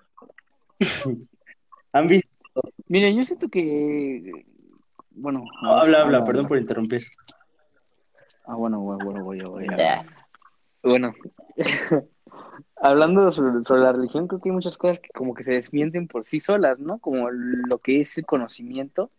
[1.94, 2.30] ¿Han visto?
[2.88, 4.46] Miren, yo siento que,
[5.12, 6.48] bueno, No, habla, habla, habla, perdón habla.
[6.50, 7.06] por interrumpir.
[8.46, 9.76] Ah, bueno, bueno, bueno, voy, voy, voy.
[10.84, 11.14] Bueno,
[12.78, 16.08] hablando sobre, sobre la religión, creo que hay muchas cosas que como que se desmienten
[16.08, 17.00] por sí solas, ¿no?
[17.00, 19.12] Como lo que es el conocimiento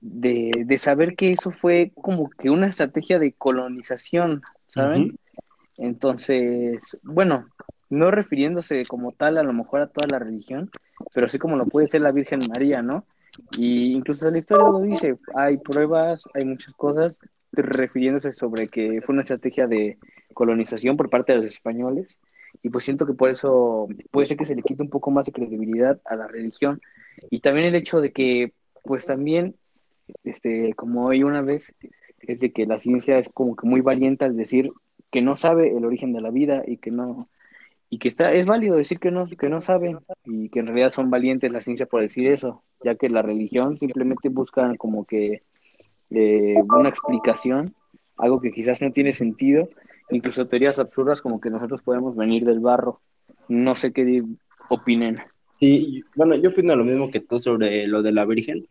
[0.00, 5.16] de, de saber que eso fue como que una estrategia de colonización, ¿saben?
[5.76, 7.46] Entonces, bueno,
[7.92, 10.70] no refiriéndose como tal a lo mejor a toda la religión,
[11.14, 13.04] pero sí como lo puede ser la Virgen María, ¿no?
[13.58, 17.18] Y incluso la historia lo dice, hay pruebas, hay muchas cosas
[17.52, 19.98] refiriéndose sobre que fue una estrategia de
[20.32, 22.16] colonización por parte de los españoles
[22.62, 25.26] y pues siento que por eso puede ser que se le quite un poco más
[25.26, 26.80] de credibilidad a la religión
[27.28, 29.54] y también el hecho de que pues también
[30.24, 31.74] este como hoy una vez
[32.20, 34.70] es de que la ciencia es como que muy valiente al decir
[35.10, 37.28] que no sabe el origen de la vida y que no
[37.92, 40.88] y que está es válido decir que no que no sabe y que en realidad
[40.88, 45.42] son valientes la ciencia por decir eso ya que la religión simplemente busca como que
[46.08, 47.74] eh, una explicación
[48.16, 49.68] algo que quizás no tiene sentido
[50.10, 53.02] incluso teorías absurdas como que nosotros podemos venir del barro
[53.48, 54.24] no sé qué
[54.70, 55.18] opinen
[55.60, 58.66] Sí, bueno, yo opino lo mismo que tú sobre lo de la Virgen.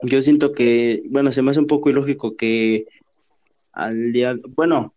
[0.00, 2.86] Yo siento que, bueno, se me hace un poco ilógico que
[3.72, 4.94] al día, bueno,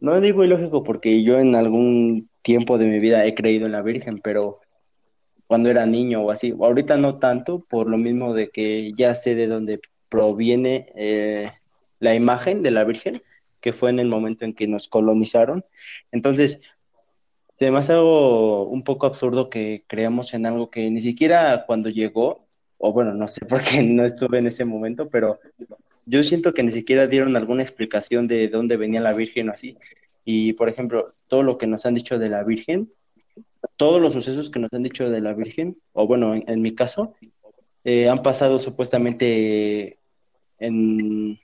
[0.00, 3.82] no digo ilógico porque yo en algún tiempo de mi vida he creído en la
[3.82, 4.60] Virgen, pero
[5.48, 9.34] cuando era niño o así, ahorita no tanto, por lo mismo de que ya sé
[9.34, 11.50] de dónde proviene eh,
[11.98, 13.20] la imagen de la Virgen,
[13.60, 15.64] que fue en el momento en que nos colonizaron.
[16.12, 16.60] Entonces,
[17.58, 21.88] se me hace algo un poco absurdo que creamos en algo que ni siquiera cuando
[21.88, 22.46] llegó,
[22.78, 25.40] o bueno, no sé por qué no estuve en ese momento, pero
[26.04, 29.76] yo siento que ni siquiera dieron alguna explicación de dónde venía la Virgen o así.
[30.26, 32.92] Y, por ejemplo, todo lo que nos han dicho de la Virgen,
[33.76, 36.74] todos los sucesos que nos han dicho de la Virgen, o bueno, en, en mi
[36.74, 37.14] caso,
[37.84, 39.98] eh, han pasado supuestamente
[40.58, 41.38] en...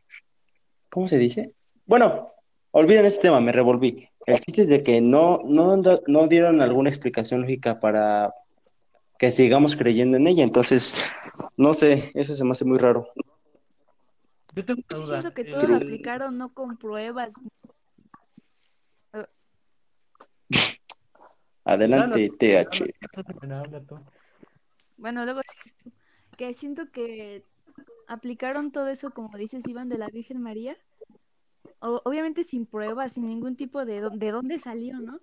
[0.90, 1.54] ¿Cómo se dice?
[1.86, 2.32] Bueno,
[2.72, 4.08] olviden este tema, me revolví.
[4.26, 8.34] El chiste es de que no, no, no dieron alguna explicación lógica para
[9.18, 10.42] que sigamos creyendo en ella.
[10.42, 10.96] Entonces,
[11.56, 13.08] no sé, eso se me hace muy raro.
[14.56, 17.32] Yo tengo Yo siento que eh, todos lo aplicaron no con pruebas.
[21.64, 22.84] Adelante, TH.
[24.96, 25.40] Bueno, luego.
[26.36, 27.44] Que siento que
[28.08, 30.76] aplicaron todo eso, como dices, Iván, de la Virgen María.
[31.80, 35.20] O- obviamente sin pruebas, sin ningún tipo de, de dónde salió, ¿no?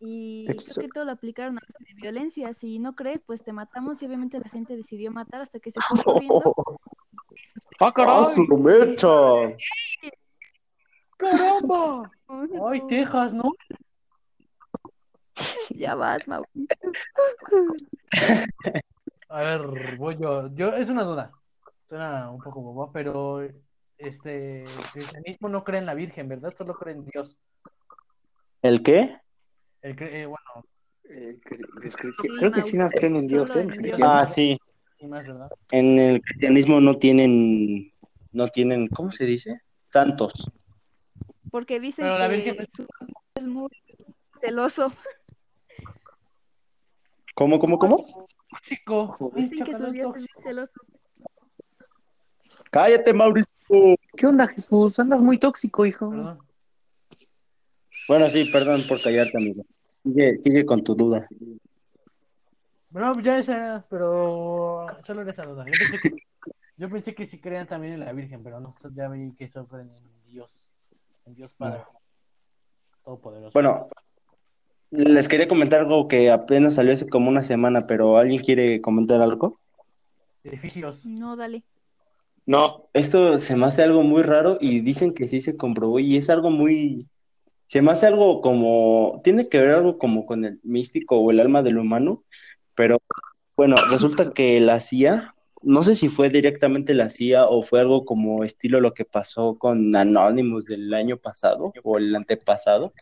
[0.00, 2.52] Y creo que todo lo aplicaron a base de violencia.
[2.54, 4.02] Si no crees, pues te matamos.
[4.02, 6.54] Y obviamente la gente decidió matar hasta que se fue corriendo.
[7.78, 9.08] ¡Ah, ¡Ah, su mecha!
[11.16, 12.10] ¡Caramba!
[12.66, 13.52] Ay, Texas, ¿no?
[15.70, 16.44] Ya vas, Mau.
[19.28, 19.60] A ver,
[19.96, 20.48] voy yo.
[20.54, 21.32] Yo, es una duda.
[21.88, 23.42] Suena un poco boba, pero
[23.98, 26.54] este, el cristianismo no cree en la Virgen, ¿verdad?
[26.56, 27.36] Solo cree en Dios.
[28.62, 29.16] ¿El qué?
[29.82, 30.66] El cre- eh, bueno,
[31.04, 33.60] cre- es cre- Sí, creo que sí nos creen en Dios, ¿eh?
[33.60, 33.78] en Dios.
[33.78, 34.08] cristianos.
[34.14, 34.58] Ah, sí.
[35.72, 37.92] En el cristianismo no tienen,
[38.32, 39.60] no tienen, ¿cómo se dice?
[39.92, 40.50] Santos.
[41.50, 42.66] Porque dicen Pero la que Virgen
[43.34, 43.68] es muy
[44.40, 44.92] celoso.
[47.42, 48.06] ¿Cómo, cómo, cómo?
[49.34, 50.80] Dicen que su Dios es muy celoso.
[52.70, 53.48] Cállate, Mauricio.
[54.16, 54.96] ¿Qué onda, Jesús?
[55.00, 56.10] Andas muy tóxico, hijo.
[56.10, 56.38] Perdón.
[58.06, 59.64] Bueno, sí, perdón por callarte, amigo.
[60.04, 61.26] Sigue, sigue con tu duda.
[62.90, 65.64] Bueno, ya esa era, pero solo era esa duda.
[65.64, 66.16] Yo pensé que,
[66.76, 69.66] yo pensé que sí creían también en la Virgen, pero no, ya vi que solo
[69.66, 70.68] creen en Dios,
[71.26, 71.82] en Dios Padre
[73.04, 73.50] Todopoderoso.
[73.52, 73.88] Bueno,
[74.92, 79.22] les quería comentar algo que apenas salió hace como una semana, pero ¿alguien quiere comentar
[79.22, 79.58] algo?
[80.44, 81.04] Edificios.
[81.04, 81.62] No, dale.
[82.44, 86.16] No, esto se me hace algo muy raro y dicen que sí se comprobó y
[86.16, 87.08] es algo muy,
[87.68, 91.40] se me hace algo como, tiene que ver algo como con el místico o el
[91.40, 92.24] alma del humano,
[92.74, 92.98] pero
[93.56, 98.04] bueno, resulta que la CIA, no sé si fue directamente la CIA o fue algo
[98.04, 102.92] como estilo lo que pasó con Anonymous del año pasado o el antepasado,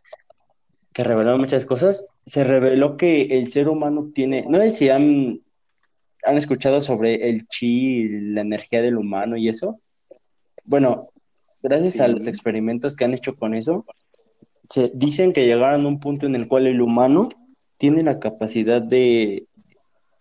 [0.92, 5.40] que revelaron muchas cosas, se reveló que el ser humano tiene, no sé si han
[6.24, 9.80] han escuchado sobre el chi, la energía del humano y eso.
[10.64, 11.10] Bueno,
[11.62, 13.86] gracias a los experimentos que han hecho con eso,
[14.68, 17.28] se dicen que llegaron a un punto en el cual el humano
[17.78, 19.46] tiene la capacidad de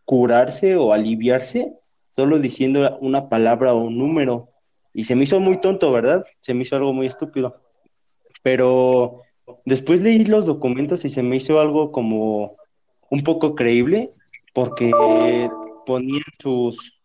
[0.06, 1.74] curarse o aliviarse
[2.08, 4.50] solo diciendo una palabra o un número.
[4.94, 6.26] Y se me hizo muy tonto, ¿verdad?
[6.40, 7.62] Se me hizo algo muy estúpido.
[8.42, 9.22] Pero
[9.66, 12.56] después leí los documentos y se me hizo algo como
[13.10, 14.12] un poco creíble
[14.54, 14.92] porque
[15.86, 17.02] ponían sus,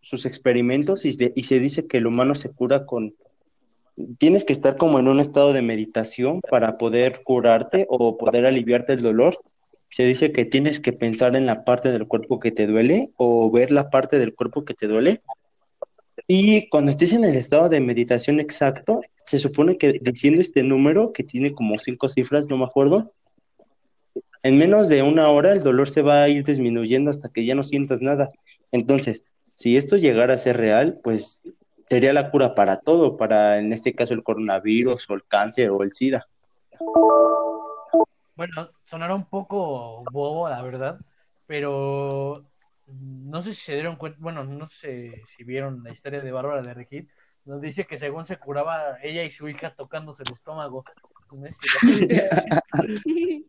[0.00, 3.14] sus experimentos y, y se dice que el humano se cura con...
[4.18, 8.92] Tienes que estar como en un estado de meditación para poder curarte o poder aliviarte
[8.92, 9.40] el dolor.
[9.90, 13.50] Se dice que tienes que pensar en la parte del cuerpo que te duele o
[13.50, 15.20] ver la parte del cuerpo que te duele.
[16.28, 21.12] Y cuando estés en el estado de meditación exacto, se supone que diciendo este número,
[21.12, 23.12] que tiene como cinco cifras, no me acuerdo,
[24.42, 27.54] en menos de una hora el dolor se va a ir disminuyendo hasta que ya
[27.54, 28.30] no sientas nada.
[28.72, 29.22] Entonces,
[29.54, 31.42] si esto llegara a ser real, pues
[31.86, 35.82] sería la cura para todo, para en este caso el coronavirus o el cáncer o
[35.82, 36.26] el SIDA.
[38.34, 40.98] Bueno, sonará un poco bobo, la verdad,
[41.46, 42.46] pero
[42.86, 46.62] no sé si se dieron cuenta, bueno, no sé si vieron la historia de Bárbara
[46.62, 47.10] de Regil,
[47.48, 50.84] nos dice que según se curaba ella y su hija tocándose el estómago.
[51.32, 51.56] ¿No es?
[53.02, 53.46] Sí.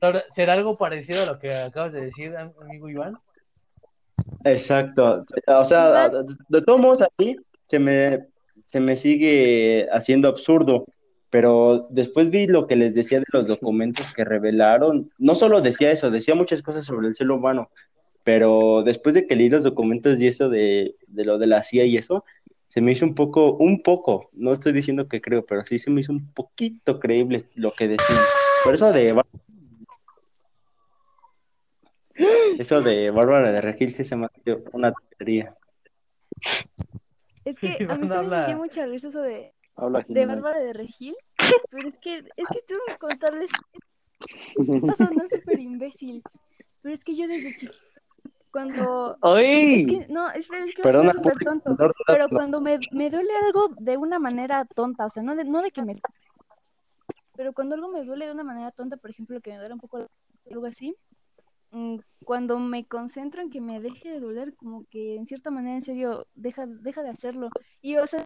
[0.00, 3.18] Ahora, ¿Será algo parecido a lo que acabas de decir, am- amigo Iván?
[4.44, 5.24] Exacto.
[5.46, 6.10] O sea,
[6.48, 7.36] de todos modos a mí
[7.66, 8.26] se me,
[8.64, 10.84] se me sigue haciendo absurdo,
[11.30, 15.10] pero después vi lo que les decía de los documentos que revelaron.
[15.18, 17.70] No solo decía eso, decía muchas cosas sobre el ser humano,
[18.26, 21.84] pero después de que leí los documentos y eso de, de lo de la CIA
[21.84, 22.24] y eso,
[22.66, 25.92] se me hizo un poco, un poco, no estoy diciendo que creo, pero sí se
[25.92, 28.18] me hizo un poquito creíble lo que decían.
[28.64, 29.14] Por eso de
[32.58, 35.54] eso de Bárbara de Regil sí se me hace una tontería.
[37.44, 40.26] Es que a mí también me dio mucha risa eso de, Habla de.
[40.26, 41.14] Bárbara de Regil,
[41.70, 43.50] pero es que, es que tengo que contarles,
[44.56, 46.24] vas a sonar súper imbécil,
[46.82, 47.95] pero es que yo desde chiquita,
[48.56, 49.18] cuando...
[49.20, 49.82] ¡Ay!
[49.82, 51.76] Es que, no, es, es que Perdona, es súper tonto.
[52.06, 55.60] Pero cuando me, me duele algo de una manera tonta, o sea, no de, no
[55.60, 56.00] de que me...
[57.36, 59.80] Pero cuando algo me duele de una manera tonta, por ejemplo, que me duele un
[59.80, 60.08] poco
[60.50, 60.96] algo así,
[61.72, 65.74] mm, cuando me concentro en que me deje de doler, como que en cierta manera,
[65.74, 67.50] en serio, deja, deja de hacerlo.
[67.82, 68.24] Y, o sea,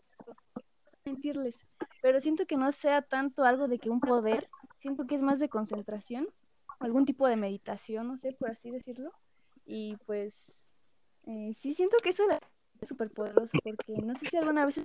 [1.05, 1.67] mentirles,
[2.03, 5.41] pero siento que no sea tanto algo de que un poder, siento que es más
[5.41, 6.29] de concentración,
[6.79, 9.11] algún tipo de meditación, no sé, por así decirlo.
[9.65, 10.61] Y pues
[11.27, 12.25] eh, sí siento que eso
[12.81, 14.79] es súper poderoso, porque no sé si alguna vez,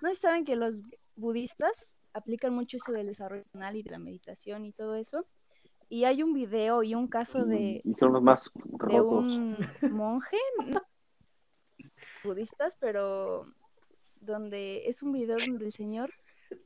[0.00, 0.82] no sé si saben que los
[1.16, 5.26] budistas aplican mucho eso del desarrollo personal y de la meditación y todo eso.
[5.90, 8.50] Y hay un video y un caso de, Y son los más
[8.88, 9.56] de un
[9.90, 10.82] monje no
[12.24, 13.44] budistas, pero
[14.20, 16.12] donde es un video donde el señor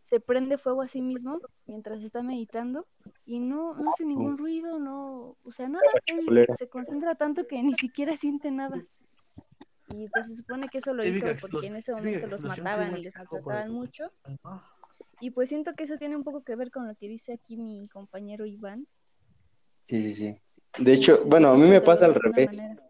[0.04, 2.86] se prende fuego a sí mismo mientras está meditando
[3.24, 7.62] y no, no hace ningún ruido, no, o sea, nada, él se concentra tanto que
[7.62, 8.84] ni siquiera siente nada.
[9.88, 13.02] Y pues se supone que eso lo hizo porque en ese momento los mataban y
[13.02, 14.10] les maltrataban mucho.
[15.20, 17.56] Y pues siento que eso tiene un poco que ver con lo que dice aquí
[17.56, 18.86] mi compañero Iván.
[19.84, 20.36] Sí, sí, sí.
[20.78, 22.56] De hecho, bueno, a mí me pasa al revés.
[22.56, 22.82] manera.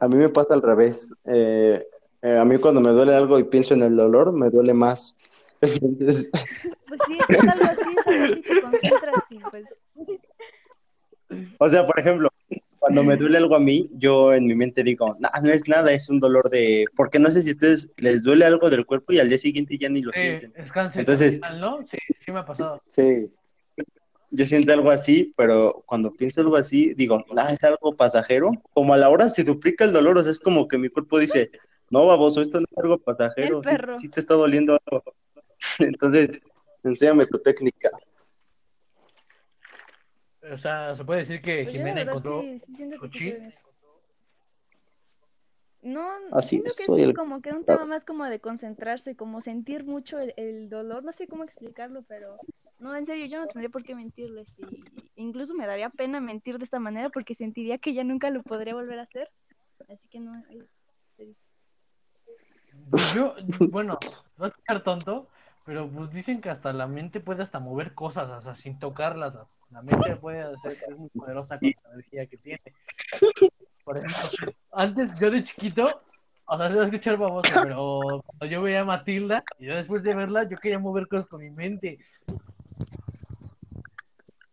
[0.00, 1.14] A mí me pasa al revés.
[1.26, 1.86] Eh,
[2.22, 5.16] eh, a mí cuando me duele algo y pienso en el dolor, me duele más.
[5.62, 6.30] Entonces,
[6.88, 9.64] Pues sí, es algo así, es algo así, te concentras y pues
[11.58, 12.28] o sea, por ejemplo,
[12.78, 15.92] cuando me duele algo a mí, yo en mi mente digo, "Nah, no es nada,
[15.92, 16.84] es un dolor de...
[16.96, 19.78] Porque no sé si a ustedes les duele algo del cuerpo y al día siguiente
[19.78, 20.52] ya ni lo sienten.
[20.56, 21.78] es cáncer Entonces- ¿no?
[21.90, 22.82] Sí, sí me ha pasado.
[22.90, 23.30] Sí.
[24.30, 28.50] Yo siento algo así, pero cuando pienso algo así, digo, ah, es algo pasajero.
[28.74, 31.18] Como a la hora se duplica el dolor, o sea, es como que mi cuerpo
[31.18, 31.50] dice,
[31.90, 35.04] no, baboso, esto no es algo pasajero, El sí, sí te está doliendo algo.
[35.78, 36.40] Entonces,
[36.82, 37.90] enséñame tu técnica.
[40.52, 43.12] O sea, se puede decir que Pues Jimena verdad encontró sí, sí siento que su
[43.12, 43.24] sí chi.
[43.30, 43.62] creo en eso.
[45.82, 49.16] No, Así siento que soy es el- como que un tema más como de concentrarse,
[49.16, 52.38] como sentir mucho el, el dolor, no sé cómo explicarlo, pero
[52.78, 54.64] no, en serio, yo no tendría por qué mentirles y
[55.16, 58.74] incluso me daría pena mentir de esta manera porque sentiría que ya nunca lo podría
[58.74, 59.28] volver a hacer,
[59.88, 60.62] así que no, ay,
[63.14, 63.34] Yo,
[63.70, 63.98] bueno,
[64.36, 65.28] no es ser tonto,
[65.64, 69.34] pero pues dicen que hasta la mente puede hasta mover cosas, o sea, sin tocarlas.
[69.70, 72.60] La mente puede hacer, es muy poderosa con la energía que tiene.
[73.84, 76.02] Por ejemplo, antes yo de chiquito,
[76.44, 79.76] o sea, se va a escuchar baboso, pero cuando yo veía a Matilda, y yo
[79.76, 81.98] después de verla, yo quería mover cosas con mi mente.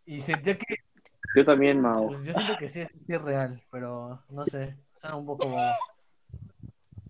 [0.06, 0.76] Y sentía que,
[1.36, 2.08] Yo también, Mao.
[2.08, 5.54] pues yo siento que sí, sí es real, pero no sé, suena un poco.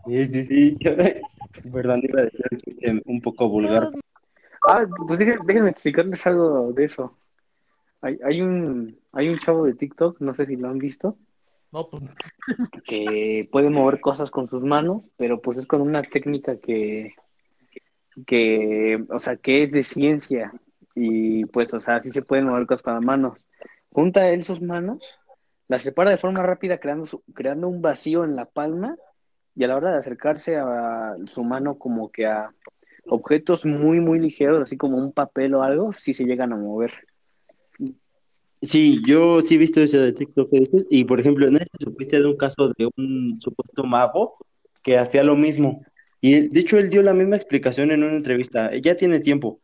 [0.06, 0.78] Sí, sí, sí.
[1.72, 3.88] Perdón, iba a decir un poco vulgar.
[4.66, 7.16] Ah, pues déjenme, déjenme explicarles algo de eso.
[8.02, 11.16] Hay, hay un hay un chavo de TikTok, no sé si lo han visto,
[11.72, 12.02] No, pues,
[12.84, 17.14] que puede mover cosas con sus manos, pero pues es con una técnica que,
[18.26, 20.52] que, o sea, que es de ciencia
[20.94, 23.38] y pues, o sea, sí se pueden mover cosas con las manos.
[23.92, 25.18] Junta él sus manos,
[25.68, 28.96] las separa de forma rápida creando, su- creando un vacío en la palma
[29.60, 32.50] y a la hora de acercarse a su mano como que a
[33.04, 36.92] objetos muy, muy ligeros, así como un papel o algo, sí se llegan a mover.
[38.62, 42.22] Sí, yo sí he visto eso de TikTok que dices, y por ejemplo, ¿no supiste
[42.22, 44.38] de un caso de un supuesto mago
[44.82, 45.84] que hacía lo mismo?
[46.22, 49.60] Y de hecho él dio la misma explicación en una entrevista, ya tiene tiempo.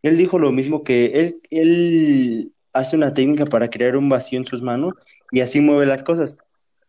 [0.00, 4.46] Él dijo lo mismo que él, él hace una técnica para crear un vacío en
[4.46, 4.94] sus manos
[5.32, 6.38] y así mueve las cosas.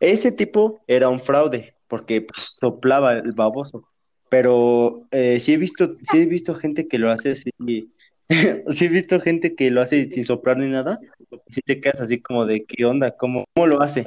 [0.00, 3.88] Ese tipo era un fraude, porque pues, soplaba el baboso.
[4.28, 7.50] Pero eh, sí he visto, sí he visto gente que lo hace así.
[8.28, 10.98] Sí he visto gente que lo hace sin soplar ni nada.
[11.46, 14.04] Y si te quedas así como de qué onda, cómo, cómo lo hace.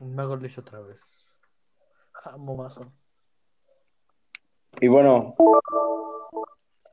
[0.00, 1.00] mago lo hizo otra vez.
[2.12, 2.92] Ja, momazo.
[4.80, 5.34] Y bueno,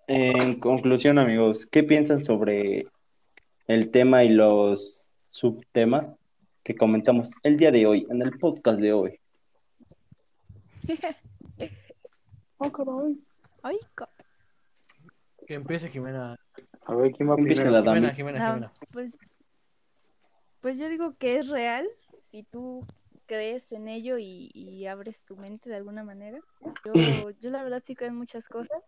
[0.08, 2.86] en conclusión, amigos, ¿qué piensan sobre
[3.68, 6.18] el tema y los subtemas
[6.64, 9.20] que comentamos el día de hoy, en el podcast de hoy?
[13.64, 14.10] Ay, ca-
[15.48, 16.38] Que empiece Jimena.
[16.86, 17.72] A ver, ¿quién va Empieza primero?
[17.72, 18.14] la dama.
[18.14, 18.74] Jimena, Jimena, Ah, Jimena.
[18.92, 19.18] pues,
[20.62, 21.88] pues yo digo que es real
[22.20, 22.82] si tú
[23.26, 26.40] crees en ello y, y abres tu mente de alguna manera.
[26.86, 26.94] Yo,
[27.40, 28.84] yo la verdad sí creo en muchas cosas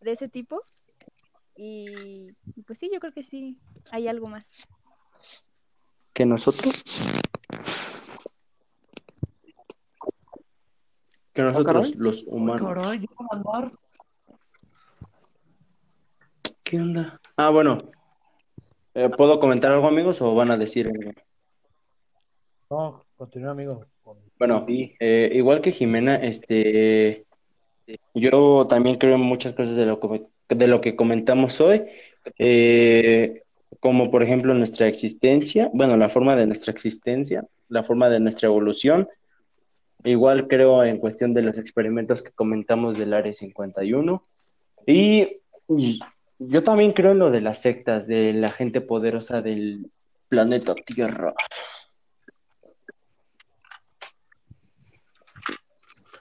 [0.00, 0.62] de ese tipo
[1.56, 2.32] y
[2.66, 3.58] pues sí, yo creo que sí
[3.90, 4.66] hay algo más.
[6.14, 6.72] ¿Que nosotros?
[11.32, 12.72] Que nosotros, los humanos.
[12.72, 13.72] Caray, mandar.
[16.62, 17.20] ¿Qué onda?
[17.36, 17.90] Ah, bueno.
[18.94, 21.10] Eh, ¿puedo comentar algo, amigos, o van a decir algo?
[22.70, 23.84] No, continúa, amigo.
[24.38, 27.26] Bueno, eh, igual que Jimena, este,
[28.14, 31.82] yo también creo en muchas cosas de lo que, de lo que comentamos hoy,
[32.38, 33.43] eh,
[33.84, 38.46] como por ejemplo nuestra existencia, bueno, la forma de nuestra existencia, la forma de nuestra
[38.46, 39.06] evolución.
[40.04, 44.26] Igual creo en cuestión de los experimentos que comentamos del Área 51.
[44.86, 45.36] Y,
[45.68, 46.00] y
[46.38, 49.90] yo también creo en lo de las sectas, de la gente poderosa del
[50.30, 51.34] planeta Tierra.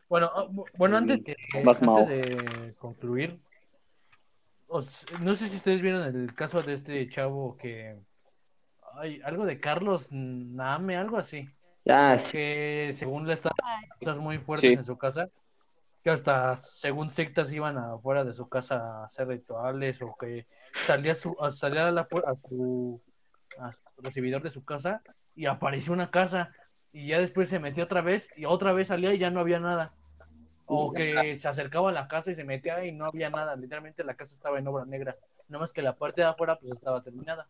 [0.09, 1.99] Bueno, ah, bu- bueno, antes, que, Vas, Mao.
[1.99, 3.39] antes de concluir,
[4.77, 7.95] os- no sé si ustedes vieron el caso de este chavo que...
[8.95, 11.49] Ay, algo de Carlos Name, algo así.
[11.89, 12.31] Ah, sí.
[12.33, 13.57] que según le estaban
[13.99, 14.73] cosas muy fuertes Sí.
[14.73, 15.29] en su casa,
[16.03, 21.15] que hasta según sectas iban afuera de su casa a hacer rituales o que salía
[21.15, 23.01] su, a- salía a, la, a su
[23.59, 25.01] a su recibidor de su casa
[25.35, 26.51] y apareció una casa
[26.91, 29.59] y ya después se metió otra vez y otra vez salía y ya no había
[29.59, 29.93] nada.
[30.65, 33.55] O que se acercaba a la casa y se metía y no había nada.
[33.55, 35.15] Literalmente la casa estaba en obra negra.
[35.49, 37.47] Nada más que la parte de afuera pues estaba terminada.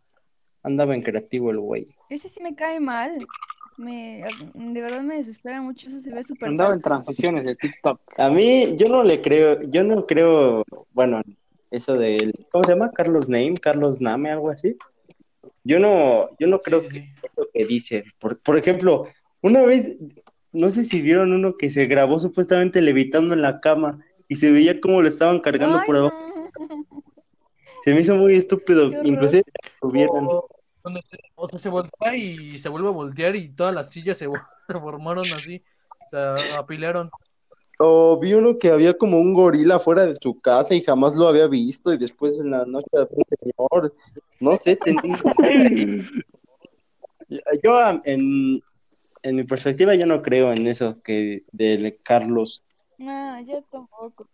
[0.64, 1.88] Andaba en creativo el güey.
[2.10, 3.26] Ese sí me cae mal.
[3.78, 5.88] Me, de verdad me desespera mucho.
[5.88, 8.00] Eso se ve súper Andaba en transiciones de TikTok.
[8.18, 11.22] A mí, yo no le creo, yo no creo, bueno,
[11.72, 12.92] eso del, ¿cómo se llama?
[12.92, 14.78] Carlos Name, Carlos Name, algo así.
[15.64, 17.14] Yo no, yo no creo Sí, que sí.
[17.36, 18.04] lo que dicen.
[18.20, 19.08] Por, por ejemplo,
[19.42, 19.96] una vez,
[20.54, 24.52] no sé si vieron uno que se grabó supuestamente levitando en la cama y se
[24.52, 26.52] veía cómo lo estaban cargando Ay, por abajo.
[26.60, 27.04] no.
[27.84, 28.92] Se me hizo muy estúpido.
[29.04, 29.44] Inclusive
[29.80, 30.28] subieron.
[30.30, 30.48] O,
[30.84, 34.28] se, o sea, se voltea y se vuelve a voltear y todas las sillas se,
[34.68, 35.64] formaron así,
[36.12, 36.18] se
[36.58, 37.10] apilaron.
[37.80, 41.28] O vi uno que había como un gorila fuera de su casa y jamás lo
[41.28, 43.96] había visto y después en la noche había un señor,
[44.40, 45.02] no sé, tenía-
[47.64, 48.62] yo am, en,
[49.24, 52.64] en mi perspectiva yo no creo en eso que de Carlos.
[52.98, 54.28] No, yo tampoco.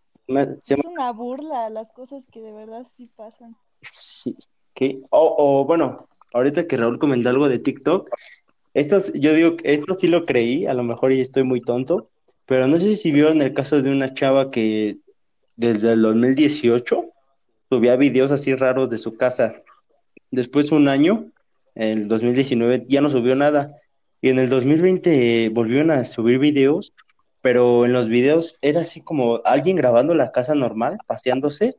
[0.62, 3.56] Se Es una burla las cosas que de verdad sí pasan.
[3.90, 4.36] Sí,
[4.74, 5.02] ¿qué?
[5.10, 8.10] O, o, bueno, ahorita que Raúl comentó algo de TikTok,
[8.74, 12.10] estos, yo digo, que esto sí lo creí, a lo mejor y estoy muy tonto,
[12.46, 14.98] pero no sé si vieron el caso de una chava que
[15.56, 17.10] desde el 2018
[17.70, 19.56] subía videos así raros de su casa.
[20.32, 21.32] Después un año,
[21.76, 23.79] el 2019, ya no subió nada.
[24.22, 26.93] Y en el 2020 eh, volvieron a subir videos,
[27.41, 31.78] pero en los videos era así como alguien grabando la casa normal, paseándose,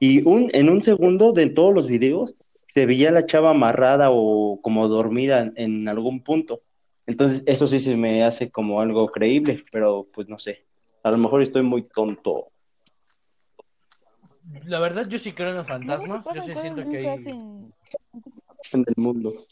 [0.00, 2.34] y un, en un segundo de todos los videos
[2.66, 6.62] se veía la chava amarrada o como dormida en, en algún punto.
[7.06, 10.66] Entonces, eso sí se me hace como algo creíble, pero pues no sé.
[11.04, 12.48] A lo mejor estoy muy tonto
[14.64, 16.24] La verdad, yo sí creo en los fantasmas.
[16.34, 17.24] Yo sí siento que hay.
[18.72, 19.46] en el mundo.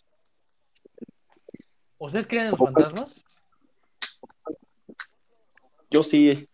[2.07, 3.15] ¿Ustedes creen en los fantasmas?
[5.91, 6.49] Yo sí.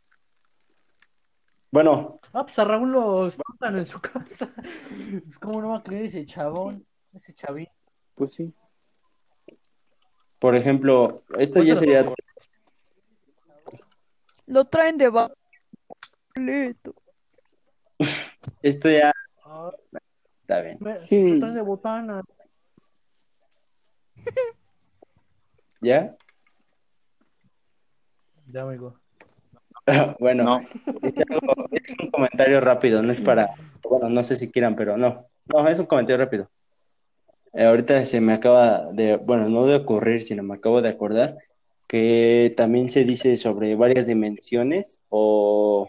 [1.72, 4.53] Bueno, Ah, pues a Raúl lo espantan en su casa.
[4.55, 4.61] Pues,
[5.40, 6.86] ¿Cómo no va a creer ese chabón?
[7.12, 7.68] Ese chavín.
[8.14, 8.53] Pues sí.
[10.38, 12.12] por ejemplo, esto ya sería,
[14.46, 16.94] Lo traen de boleto.
[18.62, 19.12] esto ya
[19.44, 19.70] Ah,
[20.42, 20.76] está bien.
[20.80, 21.22] me- Sí.
[21.22, 22.22] me traen de botana.
[25.80, 26.16] ¿Ya?
[28.52, 28.94] Ya, amigo.
[30.20, 30.60] Bueno, No.
[31.02, 33.48] es, algo- es un comentario rápido, no es para,
[33.88, 36.50] bueno, no sé si quieran, pero no, no, es un comentario rápido.
[37.54, 41.38] Eh, ahorita se me acaba de, bueno, no de ocurrir, sino me acabo de acordar
[41.88, 45.88] que también se dice sobre varias dimensiones o,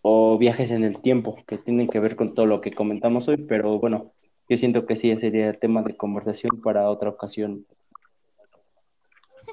[0.00, 3.36] o viajes en el tiempo que tienen que ver con todo lo que comentamos hoy,
[3.38, 4.12] pero bueno,
[4.48, 7.66] yo siento que sí sería tema de conversación para otra ocasión.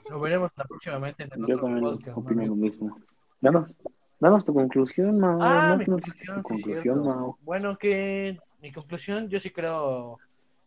[0.09, 2.99] Lo veremos la próximamente en el Yo otro también podcast, ¿no, opino lo mismo.
[3.39, 3.73] Danos,
[4.19, 5.41] danos tu conclusión, Mao.
[5.41, 7.05] Ah, no conclusión, tu conclusión.
[7.05, 7.37] Mao.
[7.41, 10.19] Bueno, que mi conclusión, yo sí creo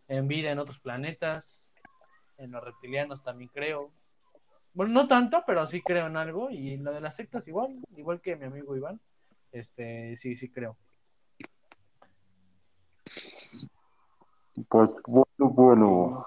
[0.08, 1.64] en vida en otros planetas,
[2.38, 3.90] en los reptilianos también creo.
[4.72, 6.50] Bueno, no tanto, pero sí creo en algo.
[6.50, 9.00] Y lo de las sectas igual, igual que mi amigo Iván,
[9.52, 10.76] este, sí, sí creo.
[14.68, 16.26] Pues bueno, bueno.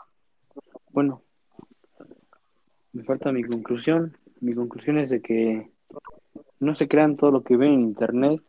[0.91, 1.21] Bueno,
[2.93, 4.17] me falta mi conclusión.
[4.39, 5.71] Mi conclusión es de que
[6.59, 8.41] no se crean todo lo que ven en internet.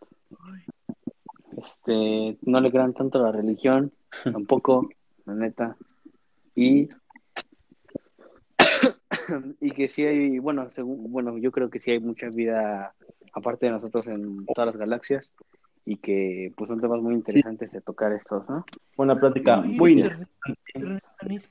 [1.56, 3.92] Este, no le crean tanto a la religión,
[4.24, 4.88] tampoco,
[5.26, 5.76] la neta.
[6.54, 6.88] Y
[9.60, 12.94] y que sí hay, bueno, según, bueno, yo creo que sí hay mucha vida
[13.32, 15.30] aparte de nosotros en todas las galaxias
[15.84, 18.64] y que pues son temas muy interesantes de tocar estos, ¿no?
[18.96, 20.08] Una plática muy te-
[20.74, 21.42] te- te-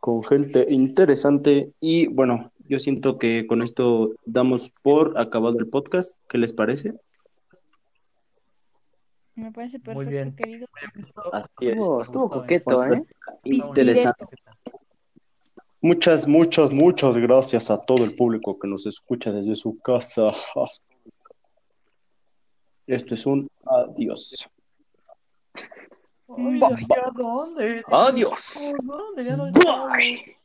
[0.00, 6.20] con gente interesante y bueno, yo siento que con esto damos por acabado el podcast.
[6.28, 6.94] ¿Qué les parece?
[9.34, 10.34] Me parece Muy perfecto, bien.
[10.34, 10.66] querido.
[11.32, 11.76] Así es.
[11.76, 13.04] Estuvo, coqueto, ¿eh?
[13.44, 14.24] Interesante.
[15.82, 20.32] Muchas, muchas, muchas gracias a todo el público que nos escucha desde su casa.
[22.86, 24.48] Esto es un adiós.
[27.90, 28.54] Adiós.
[28.82, 29.24] ¿Dónde?
[29.24, 30.35] Ya no Bye.